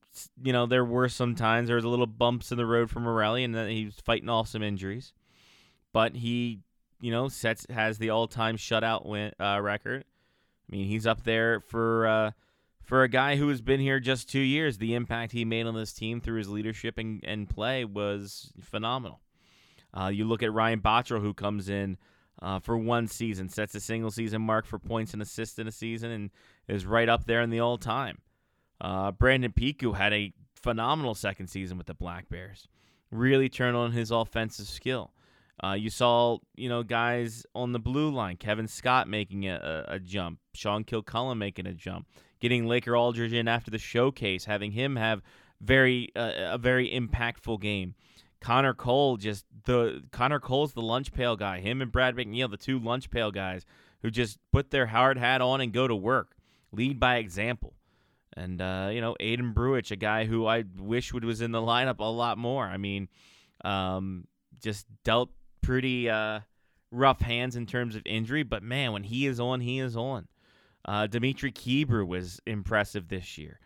you 0.41 0.53
know, 0.53 0.65
there 0.65 0.85
were 0.85 1.09
some 1.09 1.35
times 1.35 1.67
there 1.67 1.75
was 1.75 1.85
a 1.85 1.89
little 1.89 2.07
bumps 2.07 2.51
in 2.51 2.57
the 2.57 2.65
road 2.65 2.89
for 2.89 2.99
Morelli, 2.99 3.43
and 3.43 3.53
then 3.53 3.69
he 3.69 3.85
was 3.85 3.95
fighting 3.95 4.29
off 4.29 4.47
some 4.47 4.63
injuries. 4.63 5.13
But 5.93 6.15
he, 6.15 6.59
you 6.99 7.11
know, 7.11 7.27
sets 7.27 7.65
has 7.69 7.97
the 7.97 8.09
all-time 8.09 8.57
shutout 8.57 9.05
win, 9.05 9.31
uh, 9.39 9.59
record. 9.61 10.03
I 10.69 10.75
mean, 10.75 10.87
he's 10.87 11.07
up 11.07 11.23
there 11.23 11.59
for 11.61 12.07
uh, 12.07 12.31
for 12.83 13.03
a 13.03 13.09
guy 13.09 13.35
who 13.35 13.49
has 13.49 13.61
been 13.61 13.79
here 13.79 13.99
just 13.99 14.29
two 14.29 14.39
years. 14.39 14.77
The 14.77 14.95
impact 14.95 15.31
he 15.31 15.45
made 15.45 15.65
on 15.65 15.75
this 15.75 15.93
team 15.93 16.21
through 16.21 16.37
his 16.37 16.49
leadership 16.49 16.97
and, 16.97 17.23
and 17.23 17.49
play 17.49 17.85
was 17.85 18.51
phenomenal. 18.61 19.21
Uh, 19.93 20.07
you 20.07 20.25
look 20.25 20.43
at 20.43 20.53
Ryan 20.53 20.81
Botterill, 20.81 21.21
who 21.21 21.33
comes 21.33 21.69
in 21.69 21.97
uh, 22.41 22.59
for 22.59 22.77
one 22.77 23.07
season, 23.07 23.49
sets 23.49 23.75
a 23.75 23.79
single 23.79 24.11
season 24.11 24.41
mark 24.41 24.65
for 24.65 24.79
points 24.79 25.13
and 25.13 25.21
assists 25.21 25.57
in 25.59 25.67
a 25.67 25.71
season, 25.71 26.11
and 26.11 26.29
is 26.67 26.85
right 26.85 27.09
up 27.09 27.25
there 27.25 27.41
in 27.41 27.49
the 27.49 27.59
all 27.59 27.77
time. 27.77 28.19
Uh, 28.79 29.11
Brandon 29.11 29.51
Piku 29.51 29.95
had 29.95 30.13
a 30.13 30.33
phenomenal 30.55 31.15
second 31.15 31.47
season 31.47 31.77
with 31.77 31.87
the 31.87 31.93
Black 31.93 32.29
Bears. 32.29 32.67
Really 33.09 33.49
turned 33.49 33.77
on 33.77 33.91
his 33.91 34.11
offensive 34.11 34.67
skill. 34.67 35.13
Uh, 35.63 35.73
you 35.73 35.89
saw, 35.89 36.37
you 36.55 36.69
know, 36.69 36.83
guys 36.83 37.45
on 37.55 37.71
the 37.71 37.79
blue 37.79 38.11
line, 38.11 38.37
Kevin 38.37 38.67
Scott 38.67 39.07
making 39.07 39.47
a, 39.47 39.85
a, 39.89 39.95
a 39.95 39.99
jump, 39.99 40.39
Sean 40.53 40.83
Kilcullen 40.83 41.39
making 41.39 41.65
a 41.65 41.73
jump, 41.73 42.07
getting 42.39 42.67
Laker 42.67 42.95
Aldridge 42.95 43.33
in 43.33 43.47
after 43.47 43.71
the 43.71 43.79
showcase, 43.79 44.45
having 44.45 44.71
him 44.71 44.95
have 44.97 45.21
very 45.59 46.09
uh, 46.15 46.31
a 46.35 46.57
very 46.57 46.89
impactful 46.89 47.59
game. 47.59 47.95
Connor 48.39 48.75
Cole 48.75 49.17
just 49.17 49.45
the 49.65 50.03
Connor 50.11 50.39
Cole's 50.39 50.73
the 50.73 50.81
lunch 50.81 51.11
pail 51.11 51.35
guy. 51.35 51.59
Him 51.59 51.81
and 51.81 51.91
Brad 51.91 52.15
McNeil, 52.15 52.51
the 52.51 52.57
two 52.57 52.79
lunch 52.79 53.09
pail 53.09 53.31
guys 53.31 53.65
who 54.03 54.11
just 54.11 54.37
put 54.51 54.69
their 54.69 54.85
hard 54.85 55.17
hat 55.17 55.41
on 55.41 55.59
and 55.59 55.73
go 55.73 55.87
to 55.87 55.95
work, 55.95 56.35
lead 56.71 56.99
by 56.99 57.17
example. 57.17 57.73
And 58.35 58.61
uh, 58.61 58.89
you 58.91 59.01
know, 59.01 59.15
Aiden 59.19 59.55
Bruich, 59.55 59.89
a 59.89 59.95
guy 59.95 60.25
who 60.25 60.45
I 60.45 60.65
wish 60.77 61.13
would 61.13 61.25
was 61.25 61.41
in 61.41 61.51
the 61.51 61.61
lineup 61.61 61.99
a 61.99 62.03
lot 62.03 62.37
more. 62.37 62.65
I 62.65 62.77
mean, 62.77 63.07
um, 63.65 64.27
just 64.61 64.85
dealt 65.03 65.31
pretty 65.67 66.09
uh, 66.09 66.39
rough 66.91 67.19
hands 67.19 67.57
in 67.57 67.65
terms 67.65 67.97
of 67.97 68.01
injury, 68.05 68.41
but 68.43 68.63
man, 68.63 68.93
when 68.93 69.03
he 69.03 69.27
is 69.27 69.37
on, 69.37 69.59
he 69.59 69.79
is 69.79 69.97
on. 69.97 70.27
Uh, 70.85 71.07
Dimitri 71.07 71.51
Kibru 71.51 72.07
was 72.07 72.39
impressive 72.45 73.09
this 73.09 73.37
year 73.37 73.59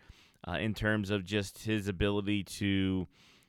uh, 0.48 0.52
in 0.52 0.74
terms 0.74 1.10
of 1.10 1.22
just 1.22 1.62
his 1.62 1.86
ability 1.86 2.42
to 2.42 3.06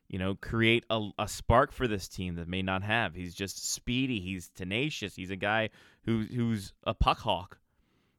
you 0.07 0.19
know, 0.19 0.35
create 0.35 0.85
a, 0.91 1.09
a 1.17 1.27
spark 1.27 1.71
for 1.71 1.87
this 1.87 2.07
team 2.07 2.35
that 2.35 2.47
may 2.47 2.61
not 2.61 2.83
have. 2.83 3.15
He's 3.15 3.33
just 3.33 3.73
speedy. 3.73 4.19
He's 4.19 4.49
tenacious. 4.49 5.15
He's 5.15 5.31
a 5.31 5.35
guy 5.35 5.71
who 6.03 6.25
who's 6.31 6.71
a 6.83 6.93
puck 6.93 7.17
hawk. 7.17 7.57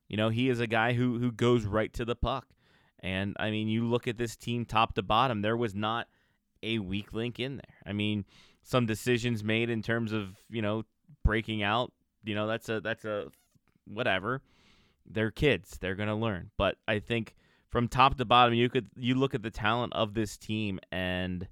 You 0.09 0.17
know, 0.17 0.29
he 0.29 0.49
is 0.49 0.59
a 0.59 0.67
guy 0.67 0.95
who 0.95 1.21
who 1.21 1.31
goes 1.31 1.65
right 1.65 1.93
to 1.93 2.05
the 2.05 2.17
puck. 2.17 2.49
And 2.99 3.37
I 3.39 3.53
mean, 3.53 3.69
you 3.69 3.85
look 3.87 4.09
at 4.09 4.19
this 4.19 4.35
team 4.35 4.65
top 4.65 4.95
to 4.95 5.03
bottom. 5.05 5.43
There 5.43 5.57
was 5.57 5.77
not 5.77 6.09
a 6.65 6.81
weak 6.81 7.13
link 7.13 7.39
in 7.39 7.59
there. 7.59 7.77
I 7.87 7.93
mean, 7.93 8.25
some 8.65 8.87
decisions 8.87 9.45
made 9.45 9.71
in 9.71 9.83
terms 9.83 10.13
of 10.13 10.37
you 10.51 10.63
know 10.63 10.85
breaking 11.23 11.63
out. 11.63 11.93
You 12.25 12.35
know, 12.35 12.47
that's 12.47 12.69
a 12.69 12.81
that's 12.81 13.05
a 13.05 13.31
whatever. 13.87 14.43
They're 15.07 15.31
kids. 15.31 15.79
They're 15.79 15.95
gonna 15.95 16.17
learn. 16.17 16.51
But 16.57 16.77
I 16.89 16.99
think 16.99 17.37
from 17.69 17.89
top 17.89 18.17
to 18.17 18.25
bottom, 18.25 18.55
you 18.55 18.69
could 18.69 18.89
you 18.97 19.15
look 19.15 19.35
at 19.35 19.43
the 19.43 19.51
talent 19.51 19.93
of 19.93 20.15
this 20.15 20.37
team 20.37 20.81
and 20.91 21.47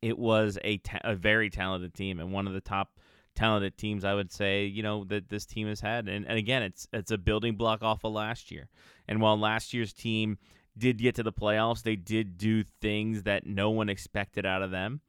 it 0.00 0.18
was 0.18 0.58
a, 0.64 0.78
ta- 0.78 0.98
a 1.04 1.14
very 1.14 1.48
talented 1.48 1.94
team 1.94 2.18
and 2.18 2.32
one 2.32 2.46
of 2.48 2.52
the 2.52 2.60
top 2.60 2.98
talented 3.34 3.78
teams 3.78 4.04
I 4.04 4.14
would 4.14 4.30
say 4.30 4.66
you 4.66 4.82
know 4.82 5.04
that 5.04 5.30
this 5.30 5.46
team 5.46 5.66
has 5.68 5.80
had 5.80 6.06
and, 6.06 6.26
and 6.26 6.36
again 6.36 6.62
it's 6.62 6.86
it's 6.92 7.10
a 7.10 7.16
building 7.16 7.56
block 7.56 7.82
off 7.82 8.04
of 8.04 8.12
last 8.12 8.50
year 8.50 8.68
and 9.08 9.22
while 9.22 9.38
last 9.38 9.72
year's 9.72 9.94
team 9.94 10.36
did 10.76 10.98
get 10.98 11.14
to 11.14 11.22
the 11.22 11.32
playoffs 11.32 11.82
they 11.82 11.96
did 11.96 12.36
do 12.36 12.62
things 12.82 13.22
that 13.22 13.46
no 13.46 13.70
one 13.70 13.88
expected 13.88 14.44
out 14.44 14.60
of 14.60 14.70
them 14.70 15.00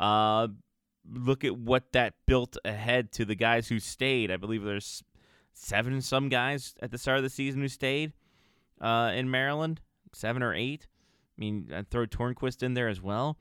uh 0.00 0.48
look 1.12 1.44
at 1.44 1.56
what 1.56 1.92
that 1.92 2.14
built 2.26 2.56
ahead 2.64 3.12
to 3.12 3.24
the 3.24 3.34
guys 3.34 3.68
who 3.68 3.78
stayed 3.78 4.30
I 4.30 4.36
believe 4.36 4.64
there's 4.64 5.02
seven 5.52 6.00
some 6.00 6.28
guys 6.28 6.74
at 6.80 6.90
the 6.90 6.98
start 6.98 7.18
of 7.18 7.24
the 7.24 7.30
season 7.30 7.60
who 7.60 7.68
stayed 7.68 8.12
uh 8.80 9.12
in 9.14 9.30
Maryland 9.30 9.80
seven 10.12 10.42
or 10.42 10.54
eight 10.54 10.88
I 11.38 11.40
mean 11.40 11.70
I'd 11.74 11.90
throw 11.90 12.06
Tornquist 12.06 12.62
in 12.62 12.74
there 12.74 12.88
as 12.88 13.00
well 13.00 13.38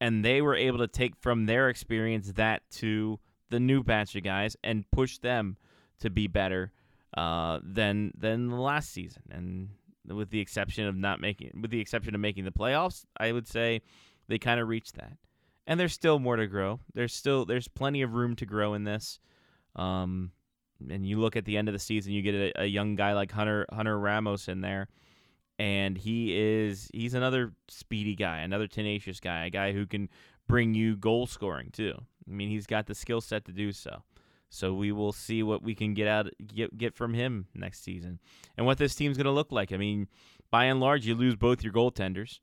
and 0.00 0.24
they 0.24 0.42
were 0.42 0.54
able 0.54 0.78
to 0.78 0.88
take 0.88 1.16
from 1.16 1.46
their 1.46 1.68
experience 1.68 2.32
that 2.32 2.62
to 2.72 3.18
the 3.50 3.60
new 3.60 3.82
batch 3.82 4.14
of 4.16 4.22
guys 4.22 4.56
and 4.64 4.90
push 4.90 5.18
them 5.18 5.56
to 6.00 6.10
be 6.10 6.26
better 6.26 6.72
uh, 7.16 7.60
than 7.62 8.12
than 8.16 8.48
the 8.48 8.60
last 8.60 8.90
season. 8.90 9.22
And 9.30 9.68
with 10.06 10.30
the 10.30 10.40
exception 10.40 10.86
of 10.86 10.96
not 10.96 11.20
making, 11.20 11.52
with 11.60 11.70
the 11.70 11.80
exception 11.80 12.14
of 12.14 12.20
making 12.20 12.44
the 12.44 12.52
playoffs, 12.52 13.04
I 13.16 13.32
would 13.32 13.46
say 13.46 13.82
they 14.28 14.38
kind 14.38 14.60
of 14.60 14.68
reached 14.68 14.96
that. 14.96 15.16
And 15.66 15.80
there's 15.80 15.94
still 15.94 16.18
more 16.18 16.36
to 16.36 16.46
grow. 16.46 16.80
There's 16.92 17.14
still 17.14 17.44
there's 17.44 17.68
plenty 17.68 18.02
of 18.02 18.14
room 18.14 18.36
to 18.36 18.46
grow 18.46 18.74
in 18.74 18.84
this. 18.84 19.18
Um, 19.76 20.32
and 20.90 21.06
you 21.06 21.18
look 21.18 21.36
at 21.36 21.44
the 21.46 21.56
end 21.56 21.68
of 21.68 21.72
the 21.72 21.78
season, 21.78 22.12
you 22.12 22.22
get 22.22 22.34
a, 22.34 22.62
a 22.62 22.66
young 22.66 22.96
guy 22.96 23.14
like 23.14 23.32
Hunter 23.32 23.66
Hunter 23.72 23.98
Ramos 23.98 24.48
in 24.48 24.60
there 24.60 24.88
and 25.58 25.96
he 25.96 26.36
is 26.36 26.90
he's 26.92 27.14
another 27.14 27.52
speedy 27.68 28.14
guy, 28.14 28.38
another 28.38 28.66
tenacious 28.66 29.20
guy, 29.20 29.46
a 29.46 29.50
guy 29.50 29.72
who 29.72 29.86
can 29.86 30.08
bring 30.48 30.74
you 30.74 30.96
goal 30.96 31.26
scoring 31.26 31.70
too. 31.72 31.94
I 31.96 32.30
mean, 32.30 32.48
he's 32.48 32.66
got 32.66 32.86
the 32.86 32.94
skill 32.94 33.20
set 33.20 33.44
to 33.46 33.52
do 33.52 33.72
so. 33.72 34.02
So 34.50 34.72
we 34.72 34.92
will 34.92 35.12
see 35.12 35.42
what 35.42 35.62
we 35.62 35.74
can 35.74 35.94
get 35.94 36.08
out 36.08 36.28
get 36.46 36.76
get 36.76 36.94
from 36.94 37.14
him 37.14 37.46
next 37.54 37.82
season, 37.82 38.20
and 38.56 38.66
what 38.66 38.78
this 38.78 38.94
team's 38.94 39.16
going 39.16 39.26
to 39.26 39.32
look 39.32 39.52
like. 39.52 39.72
I 39.72 39.76
mean, 39.76 40.08
by 40.50 40.64
and 40.64 40.80
large, 40.80 41.06
you 41.06 41.14
lose 41.14 41.36
both 41.36 41.62
your 41.62 41.72
goaltenders. 41.72 42.40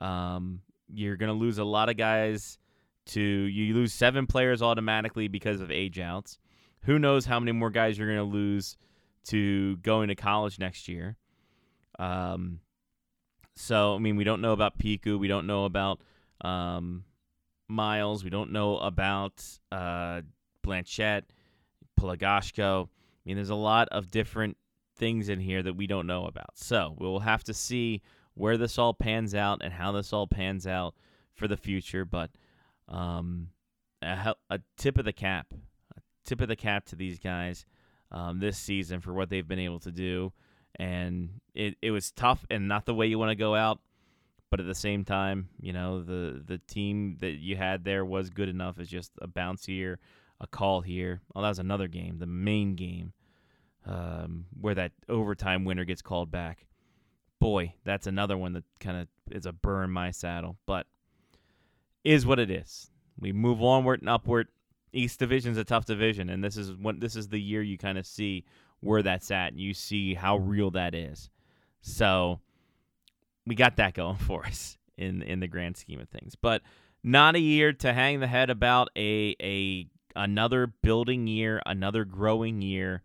Um, 0.00 0.60
you're 0.92 1.16
going 1.16 1.28
to 1.28 1.38
lose 1.38 1.58
a 1.58 1.64
lot 1.64 1.88
of 1.88 1.96
guys 1.96 2.58
to 3.06 3.20
you 3.20 3.74
lose 3.74 3.92
seven 3.92 4.26
players 4.26 4.62
automatically 4.62 5.28
because 5.28 5.60
of 5.60 5.70
age 5.70 5.98
outs. 5.98 6.38
Who 6.82 6.98
knows 6.98 7.24
how 7.24 7.38
many 7.40 7.52
more 7.52 7.70
guys 7.70 7.98
you're 7.98 8.06
going 8.06 8.18
to 8.18 8.36
lose 8.36 8.76
to 9.26 9.76
going 9.78 10.08
to 10.08 10.14
college 10.14 10.58
next 10.58 10.88
year? 10.88 11.16
Um, 11.98 12.60
so 13.56 13.94
I 13.94 13.98
mean, 13.98 14.16
we 14.16 14.24
don't 14.24 14.40
know 14.40 14.52
about 14.52 14.78
Piku. 14.78 15.18
We 15.18 15.28
don't 15.28 15.46
know 15.46 15.64
about 15.64 16.00
um, 16.40 17.04
Miles. 17.68 18.24
We 18.24 18.30
don't 18.30 18.52
know 18.52 18.78
about 18.78 19.42
uh, 19.70 20.22
Blanchette, 20.62 21.24
Pelagashko. 21.98 22.84
I 22.84 22.88
mean, 23.24 23.36
there's 23.36 23.50
a 23.50 23.54
lot 23.54 23.88
of 23.90 24.10
different 24.10 24.56
things 24.96 25.28
in 25.28 25.40
here 25.40 25.62
that 25.62 25.76
we 25.76 25.86
don't 25.86 26.06
know 26.06 26.26
about. 26.26 26.56
So 26.56 26.94
we'll 26.98 27.20
have 27.20 27.44
to 27.44 27.54
see 27.54 28.02
where 28.34 28.56
this 28.56 28.78
all 28.78 28.94
pans 28.94 29.34
out 29.34 29.60
and 29.62 29.72
how 29.72 29.92
this 29.92 30.12
all 30.12 30.26
pans 30.26 30.66
out 30.66 30.94
for 31.32 31.48
the 31.48 31.56
future. 31.56 32.04
But 32.04 32.30
um, 32.88 33.48
a, 34.02 34.34
a, 34.50 34.60
tip 34.76 34.98
of 34.98 35.04
the 35.04 35.12
cap, 35.12 35.52
a 35.96 36.00
tip 36.24 36.40
of 36.40 36.48
the 36.48 36.56
cap 36.56 36.86
to 36.86 36.96
these 36.96 37.18
guys 37.18 37.64
um, 38.10 38.40
this 38.40 38.58
season 38.58 39.00
for 39.00 39.12
what 39.12 39.30
they've 39.30 39.46
been 39.46 39.58
able 39.58 39.80
to 39.80 39.90
do 39.90 40.32
and 40.76 41.40
it, 41.54 41.76
it 41.82 41.90
was 41.90 42.10
tough 42.10 42.44
and 42.50 42.68
not 42.68 42.84
the 42.84 42.94
way 42.94 43.06
you 43.06 43.18
want 43.18 43.30
to 43.30 43.36
go 43.36 43.54
out 43.54 43.80
but 44.50 44.60
at 44.60 44.66
the 44.66 44.74
same 44.74 45.04
time 45.04 45.48
you 45.60 45.72
know 45.72 46.02
the 46.02 46.42
the 46.44 46.58
team 46.66 47.16
that 47.20 47.32
you 47.38 47.56
had 47.56 47.84
there 47.84 48.04
was 48.04 48.30
good 48.30 48.48
enough 48.48 48.78
It's 48.78 48.90
just 48.90 49.12
a 49.20 49.26
bounce 49.26 49.66
here 49.66 49.98
a 50.40 50.46
call 50.46 50.80
here 50.80 51.20
oh 51.34 51.42
that 51.42 51.48
was 51.48 51.58
another 51.58 51.88
game 51.88 52.18
the 52.18 52.26
main 52.26 52.74
game 52.74 53.12
um, 53.86 54.46
where 54.60 54.74
that 54.74 54.92
overtime 55.08 55.64
winner 55.64 55.84
gets 55.84 56.02
called 56.02 56.30
back 56.30 56.66
boy 57.40 57.74
that's 57.84 58.06
another 58.06 58.36
one 58.36 58.52
that 58.52 58.64
kind 58.80 58.96
of 58.96 59.08
is 59.30 59.46
a 59.46 59.52
burn 59.52 59.84
in 59.84 59.90
my 59.90 60.10
saddle 60.10 60.56
but 60.66 60.86
is 62.02 62.26
what 62.26 62.38
it 62.38 62.50
is 62.50 62.90
we 63.18 63.32
move 63.32 63.62
onward 63.62 64.00
and 64.00 64.08
upward 64.08 64.48
east 64.92 65.18
division's 65.18 65.58
a 65.58 65.64
tough 65.64 65.84
division 65.84 66.30
and 66.30 66.42
this 66.42 66.56
is 66.56 66.72
what 66.72 67.00
this 67.00 67.16
is 67.16 67.28
the 67.28 67.40
year 67.40 67.62
you 67.62 67.76
kind 67.76 67.98
of 67.98 68.06
see 68.06 68.44
where 68.84 69.02
that's 69.02 69.30
at 69.30 69.52
and 69.52 69.60
you 69.60 69.74
see 69.74 70.14
how 70.14 70.36
real 70.36 70.70
that 70.72 70.94
is. 70.94 71.30
So 71.80 72.40
we 73.46 73.54
got 73.54 73.76
that 73.76 73.94
going 73.94 74.16
for 74.16 74.46
us 74.46 74.78
in 74.96 75.22
in 75.22 75.40
the 75.40 75.48
grand 75.48 75.76
scheme 75.76 76.00
of 76.00 76.08
things. 76.08 76.34
But 76.36 76.62
not 77.02 77.34
a 77.34 77.40
year 77.40 77.72
to 77.72 77.92
hang 77.92 78.20
the 78.20 78.26
head 78.26 78.50
about 78.50 78.88
a 78.96 79.34
a 79.42 79.88
another 80.14 80.66
building 80.66 81.26
year, 81.26 81.60
another 81.66 82.04
growing 82.04 82.62
year. 82.62 83.02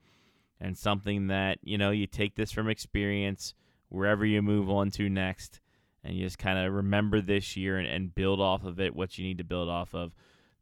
and 0.62 0.78
something 0.78 1.28
that 1.28 1.58
you 1.63 1.78
know 1.78 1.92
you 1.92 2.06
take 2.06 2.36
this 2.36 2.52
from 2.52 2.70
experience 2.70 3.54
wherever 3.89 4.25
you 4.25 4.41
move 4.41 4.69
on 4.69 4.89
to 4.91 5.10
next, 5.10 5.60
and 6.04 6.15
you 6.15 6.23
just 6.23 6.38
kind 6.38 6.58
of 6.58 6.73
remember 6.73 7.21
this 7.21 7.58
year 7.58 7.78
and, 7.78 7.88
and 7.88 8.15
build 8.15 8.39
off 8.39 8.63
of 8.63 8.80
it 8.80 8.95
what 8.95 9.17
you 9.17 9.25
need 9.25 9.38
to 9.39 9.43
build 9.43 9.69
off 9.69 9.93
of 9.93 10.13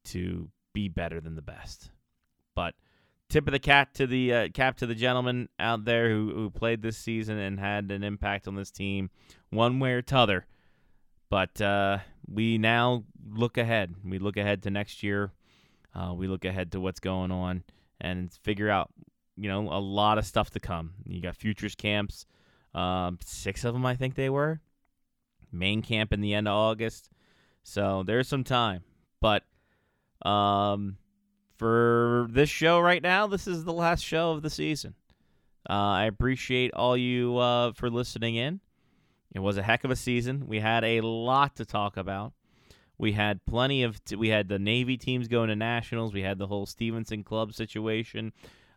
to 0.06 0.50
be 0.74 0.88
better 0.88 1.20
than 1.22 1.36
the 1.36 1.42
best. 1.42 1.92
But 2.56 2.74
tip 3.30 3.48
of 3.48 3.52
the 3.52 3.60
cap 3.60 3.94
to 3.94 4.08
the 4.08 4.34
uh, 4.34 4.48
cap 4.54 4.78
to 4.78 4.86
the 4.86 4.96
gentleman 4.96 5.50
out 5.60 5.86
there 5.86 6.10
who 6.10 6.32
who 6.34 6.50
played 6.50 6.82
this 6.82 6.98
season 6.98 7.38
and 7.38 7.60
had 7.60 7.92
an 7.92 8.04
impact 8.04 8.48
on 8.48 8.56
this 8.56 8.72
team, 8.72 9.10
one 9.50 9.80
way 9.80 9.94
or 9.94 10.02
t'other. 10.02 10.46
But 11.30 11.60
uh, 11.60 12.00
we 12.28 12.58
now 12.58 13.04
look 13.30 13.58
ahead. 13.58 13.96
We 14.04 14.18
look 14.20 14.38
ahead 14.38 14.64
to 14.64 14.70
next 14.70 15.04
year. 15.04 15.34
Uh, 15.94 16.14
we 16.14 16.28
look 16.28 16.46
ahead 16.46 16.72
to 16.72 16.80
what's 16.80 17.00
going 17.00 17.32
on 17.32 17.64
and 18.00 18.32
figure 18.44 18.70
out, 18.70 18.92
you 19.36 19.50
know, 19.50 19.62
a 19.72 19.80
lot 19.80 20.18
of 20.18 20.26
stuff 20.26 20.52
to 20.52 20.60
come. 20.60 20.94
You 21.06 21.22
got 21.22 21.36
futures 21.36 21.76
camps, 21.76 22.26
um, 22.78 23.18
six 23.26 23.64
of 23.64 23.74
them, 23.74 23.86
I 23.86 23.96
think 23.96 24.16
they 24.16 24.30
were. 24.30 24.62
Main 25.52 25.82
camp 25.82 26.14
in 26.14 26.22
the 26.22 26.34
end 26.34 26.48
of 26.48 26.54
August. 26.54 27.10
So 27.64 28.04
there's 28.06 28.28
some 28.28 28.44
time. 28.44 28.84
But 29.20 29.44
um, 30.28 30.98
for 31.58 32.28
this 32.30 32.50
show 32.50 32.80
right 32.80 33.02
now, 33.02 33.28
this 33.28 33.48
is 33.48 33.64
the 33.64 33.74
last 33.74 34.04
show 34.04 34.32
of 34.32 34.44
the 34.44 34.50
season. 34.50 34.94
Uh, 35.70 35.74
I 35.74 36.06
appreciate 36.06 36.72
all 36.74 36.96
you 36.96 37.38
uh, 37.38 37.74
for 37.74 37.90
listening 37.90 38.36
in. 38.36 38.60
It 39.34 39.40
was 39.40 39.58
a 39.58 39.64
heck 39.64 39.84
of 39.84 39.92
a 39.92 39.96
season. 39.96 40.48
We 40.48 40.60
had 40.60 40.84
a 40.84 41.02
lot 41.02 41.56
to 41.58 41.66
talk 41.66 41.98
about. 41.98 42.34
We 42.98 43.12
had 43.12 43.46
plenty 43.46 43.84
of. 43.84 44.04
T- 44.04 44.16
we 44.16 44.30
had 44.30 44.48
the 44.48 44.60
Navy 44.60 44.98
teams 44.98 45.28
going 45.28 45.50
to 45.50 45.56
nationals. 45.56 46.14
We 46.14 46.22
had 46.22 46.38
the 46.38 46.48
whole 46.48 46.66
Stevenson 46.66 47.24
club 47.24 47.54
situation. 47.54 48.34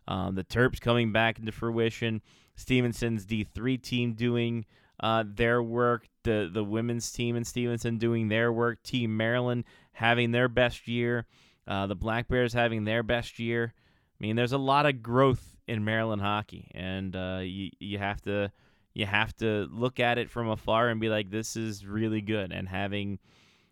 Um, 0.07 0.35
the 0.35 0.43
Terps 0.43 0.79
coming 0.79 1.11
back 1.11 1.39
into 1.39 1.51
fruition. 1.51 2.21
Stevenson's 2.55 3.25
D3 3.25 3.81
team 3.81 4.13
doing 4.13 4.65
uh, 4.99 5.23
their 5.27 5.61
work. 5.61 6.07
The 6.23 6.49
the 6.51 6.63
women's 6.63 7.11
team 7.11 7.35
in 7.35 7.43
Stevenson 7.43 7.97
doing 7.97 8.27
their 8.27 8.51
work. 8.51 8.83
Team 8.83 9.15
Maryland 9.17 9.63
having 9.93 10.31
their 10.31 10.47
best 10.47 10.87
year. 10.87 11.25
Uh, 11.67 11.87
the 11.87 11.95
Black 11.95 12.27
Bears 12.27 12.53
having 12.53 12.83
their 12.83 13.03
best 13.03 13.39
year. 13.39 13.73
I 13.75 14.17
mean, 14.19 14.35
there's 14.35 14.51
a 14.51 14.57
lot 14.57 14.85
of 14.85 15.01
growth 15.01 15.55
in 15.67 15.83
Maryland 15.83 16.21
hockey, 16.21 16.69
and 16.75 17.15
uh, 17.15 17.39
you 17.41 17.69
you 17.79 17.97
have 17.97 18.21
to 18.23 18.51
you 18.93 19.05
have 19.05 19.35
to 19.37 19.67
look 19.71 19.99
at 19.99 20.17
it 20.17 20.29
from 20.29 20.49
afar 20.49 20.89
and 20.89 20.99
be 20.99 21.09
like, 21.09 21.29
this 21.29 21.55
is 21.55 21.85
really 21.85 22.21
good. 22.21 22.51
And 22.51 22.67
having 22.67 23.19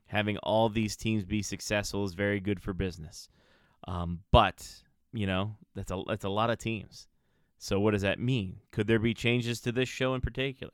having 0.06 0.38
all 0.38 0.70
these 0.70 0.96
teams 0.96 1.24
be 1.24 1.42
successful 1.42 2.04
is 2.04 2.14
very 2.14 2.40
good 2.40 2.62
for 2.62 2.74
business. 2.74 3.30
Um, 3.88 4.22
but 4.32 4.68
you 5.14 5.28
know, 5.28 5.56
that's 5.76 5.92
a 5.92 6.02
that's 6.08 6.26
a 6.26 6.30
lot 6.30 6.50
of 6.50 6.58
teams. 6.58 7.08
So 7.58 7.80
what 7.80 7.92
does 7.92 8.04
that 8.04 8.20
mean? 8.20 8.58
Could 8.72 8.88
there 8.88 9.00
be 9.00 9.14
changes 9.14 9.60
to 9.62 9.72
this 9.72 9.90
show 9.90 10.14
in 10.14 10.22
particular? 10.22 10.74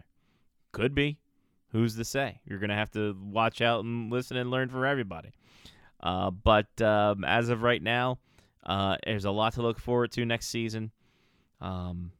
Could 0.72 0.94
be. 0.94 1.20
Who's 1.70 1.96
to 1.98 2.06
say? 2.06 2.40
You're 2.46 2.60
gonna 2.60 2.76
have 2.76 2.92
to 2.92 3.18
watch 3.22 3.62
out 3.62 3.84
and 3.84 4.12
listen 4.12 4.38
and 4.38 4.52
learn 4.52 4.70
for 4.70 4.86
everybody. 4.86 5.34
Uh, 6.02 6.30
but 6.30 6.82
um, 6.82 7.24
as 7.26 7.50
of 7.50 7.64
right 7.64 7.82
now, 7.82 8.20
uh, 8.66 8.98
there's 9.06 9.26
a 9.26 9.32
lot 9.32 9.54
to 9.54 9.62
look 9.62 9.80
forward 9.80 10.12
to 10.12 10.26
next 10.26 10.48
season, 10.48 10.92
um, 11.62 12.12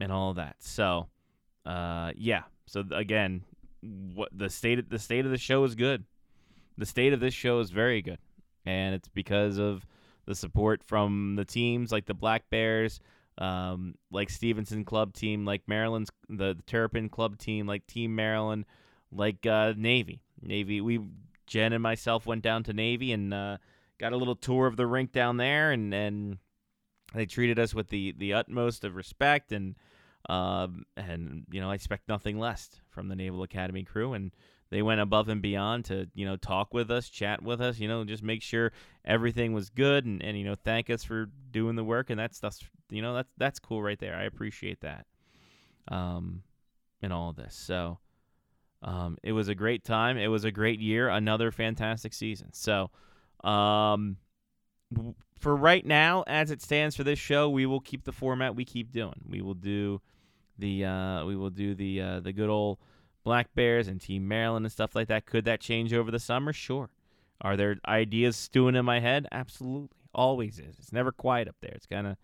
and 0.00 0.12
all 0.12 0.30
of 0.30 0.36
that. 0.36 0.56
So 0.60 1.08
uh, 1.66 2.12
yeah. 2.16 2.42
So 2.66 2.84
again, 2.92 3.42
what 4.14 4.30
the 4.32 4.48
state 4.48 4.78
of, 4.78 4.88
the 4.88 4.98
state 4.98 5.24
of 5.24 5.30
the 5.30 5.38
show 5.38 5.64
is 5.64 5.74
good. 5.74 6.04
The 6.78 6.86
state 6.86 7.12
of 7.12 7.20
this 7.20 7.34
show 7.34 7.60
is 7.60 7.70
very 7.70 8.02
good, 8.02 8.18
and 8.64 8.94
it's 8.94 9.08
because 9.08 9.58
of 9.58 9.86
the 10.26 10.34
support 10.34 10.82
from 10.82 11.34
the 11.36 11.44
teams 11.44 11.92
like 11.92 12.06
the 12.06 12.14
Black 12.14 12.48
Bears, 12.50 13.00
um, 13.38 13.94
like 14.10 14.30
Stevenson 14.30 14.84
Club 14.84 15.14
team, 15.14 15.44
like 15.44 15.62
Maryland's 15.66 16.10
the, 16.28 16.54
the 16.54 16.62
Terrapin 16.66 17.08
Club 17.08 17.38
team, 17.38 17.66
like 17.66 17.86
Team 17.86 18.14
Maryland, 18.14 18.64
like 19.12 19.46
uh, 19.46 19.74
Navy. 19.76 20.22
Navy. 20.40 20.80
We 20.80 21.00
Jen 21.46 21.72
and 21.72 21.82
myself 21.82 22.26
went 22.26 22.42
down 22.42 22.62
to 22.64 22.72
Navy 22.72 23.12
and 23.12 23.32
uh, 23.32 23.58
got 23.98 24.12
a 24.12 24.16
little 24.16 24.36
tour 24.36 24.66
of 24.66 24.76
the 24.76 24.86
rink 24.86 25.12
down 25.12 25.36
there, 25.36 25.72
and 25.72 25.92
and 25.92 26.38
they 27.14 27.26
treated 27.26 27.58
us 27.58 27.74
with 27.74 27.88
the 27.88 28.12
the 28.18 28.34
utmost 28.34 28.84
of 28.84 28.96
respect 28.96 29.52
and 29.52 29.74
um, 30.28 30.86
and 30.96 31.44
you 31.50 31.60
know, 31.60 31.70
I 31.70 31.74
expect 31.74 32.08
nothing 32.08 32.38
less 32.38 32.80
from 32.90 33.08
the 33.08 33.16
Naval 33.16 33.42
Academy 33.42 33.84
crew, 33.84 34.14
and 34.14 34.32
they 34.74 34.82
went 34.82 35.00
above 35.00 35.28
and 35.28 35.40
beyond 35.40 35.84
to 35.84 36.08
you 36.14 36.26
know 36.26 36.34
talk 36.34 36.74
with 36.74 36.90
us, 36.90 37.08
chat 37.08 37.40
with 37.40 37.60
us, 37.60 37.78
you 37.78 37.86
know, 37.86 38.02
just 38.04 38.24
make 38.24 38.42
sure 38.42 38.72
everything 39.04 39.52
was 39.52 39.70
good, 39.70 40.04
and, 40.04 40.20
and 40.20 40.36
you 40.36 40.44
know 40.44 40.56
thank 40.56 40.90
us 40.90 41.04
for 41.04 41.30
doing 41.52 41.76
the 41.76 41.84
work, 41.84 42.10
and 42.10 42.18
that 42.18 42.34
stuff, 42.34 42.58
you 42.90 43.00
know, 43.00 43.14
that's 43.14 43.32
that's 43.38 43.60
cool 43.60 43.80
right 43.80 44.00
there. 44.00 44.16
I 44.16 44.24
appreciate 44.24 44.80
that, 44.80 45.06
um, 45.86 46.42
in 47.00 47.12
all 47.12 47.30
of 47.30 47.36
this. 47.36 47.54
So, 47.54 48.00
um, 48.82 49.16
it 49.22 49.30
was 49.30 49.46
a 49.46 49.54
great 49.54 49.84
time. 49.84 50.18
It 50.18 50.26
was 50.26 50.44
a 50.44 50.50
great 50.50 50.80
year. 50.80 51.08
Another 51.08 51.52
fantastic 51.52 52.12
season. 52.12 52.52
So, 52.52 52.90
um, 53.44 54.16
for 55.38 55.54
right 55.54 55.86
now, 55.86 56.24
as 56.26 56.50
it 56.50 56.60
stands 56.60 56.96
for 56.96 57.04
this 57.04 57.20
show, 57.20 57.48
we 57.48 57.64
will 57.64 57.78
keep 57.78 58.02
the 58.02 58.12
format 58.12 58.56
we 58.56 58.64
keep 58.64 58.90
doing. 58.90 59.20
We 59.24 59.40
will 59.40 59.54
do 59.54 60.00
the 60.58 60.84
uh, 60.84 61.24
we 61.26 61.36
will 61.36 61.50
do 61.50 61.76
the 61.76 62.00
uh, 62.00 62.20
the 62.20 62.32
good 62.32 62.50
old 62.50 62.78
Black 63.24 63.54
Bears 63.54 63.88
and 63.88 64.00
Team 64.00 64.28
Maryland 64.28 64.66
and 64.66 64.72
stuff 64.72 64.94
like 64.94 65.08
that. 65.08 65.26
Could 65.26 65.46
that 65.46 65.60
change 65.60 65.92
over 65.92 66.10
the 66.10 66.18
summer? 66.18 66.52
Sure. 66.52 66.90
Are 67.40 67.56
there 67.56 67.76
ideas 67.86 68.36
stewing 68.36 68.76
in 68.76 68.84
my 68.84 69.00
head? 69.00 69.26
Absolutely. 69.32 69.96
Always 70.14 70.58
is. 70.58 70.76
It's 70.78 70.92
never 70.92 71.10
quiet 71.10 71.48
up 71.48 71.56
there. 71.60 71.72
It's 71.74 71.86
kind 71.86 72.06
of 72.06 72.16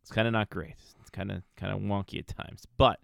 it's 0.00 0.10
kind 0.10 0.26
of 0.26 0.32
not 0.32 0.48
great. 0.48 0.74
It's 1.00 1.10
kind 1.10 1.30
of 1.30 1.42
kind 1.56 1.72
of 1.72 1.80
wonky 1.80 2.18
at 2.20 2.28
times. 2.28 2.66
But 2.78 3.00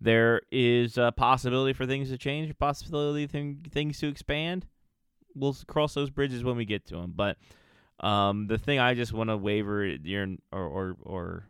there 0.00 0.42
is 0.50 0.98
a 0.98 1.12
possibility 1.16 1.72
for 1.72 1.86
things 1.86 2.10
to 2.10 2.18
change, 2.18 2.50
a 2.50 2.54
possibility 2.54 3.26
th- 3.26 3.56
things 3.70 4.00
to 4.00 4.08
expand. 4.08 4.66
We'll 5.34 5.56
cross 5.66 5.94
those 5.94 6.10
bridges 6.10 6.42
when 6.42 6.56
we 6.56 6.64
get 6.64 6.86
to 6.86 6.96
them. 6.96 7.12
But 7.14 7.36
um, 8.00 8.48
the 8.48 8.58
thing 8.58 8.78
I 8.80 8.94
just 8.94 9.12
want 9.12 9.30
to 9.30 9.36
waver 9.36 9.96
or, 10.52 10.66
or 10.66 10.96
or 11.02 11.48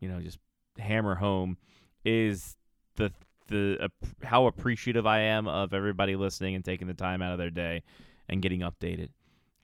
you 0.00 0.08
know 0.08 0.20
just 0.20 0.38
hammer 0.78 1.14
home 1.14 1.58
is 2.04 2.56
the 2.96 3.12
the 3.48 3.78
uh, 3.80 3.88
how 4.22 4.46
appreciative 4.46 5.06
I 5.06 5.20
am 5.20 5.46
of 5.48 5.74
everybody 5.74 6.16
listening 6.16 6.54
and 6.54 6.64
taking 6.64 6.86
the 6.86 6.94
time 6.94 7.22
out 7.22 7.32
of 7.32 7.38
their 7.38 7.50
day 7.50 7.82
and 8.28 8.42
getting 8.42 8.60
updated, 8.60 9.10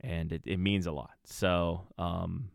and 0.01 0.33
it, 0.33 0.43
it 0.45 0.59
means 0.59 0.87
a 0.87 0.93
lot. 0.93 1.13
So, 1.25 1.87
um, 1.99 2.51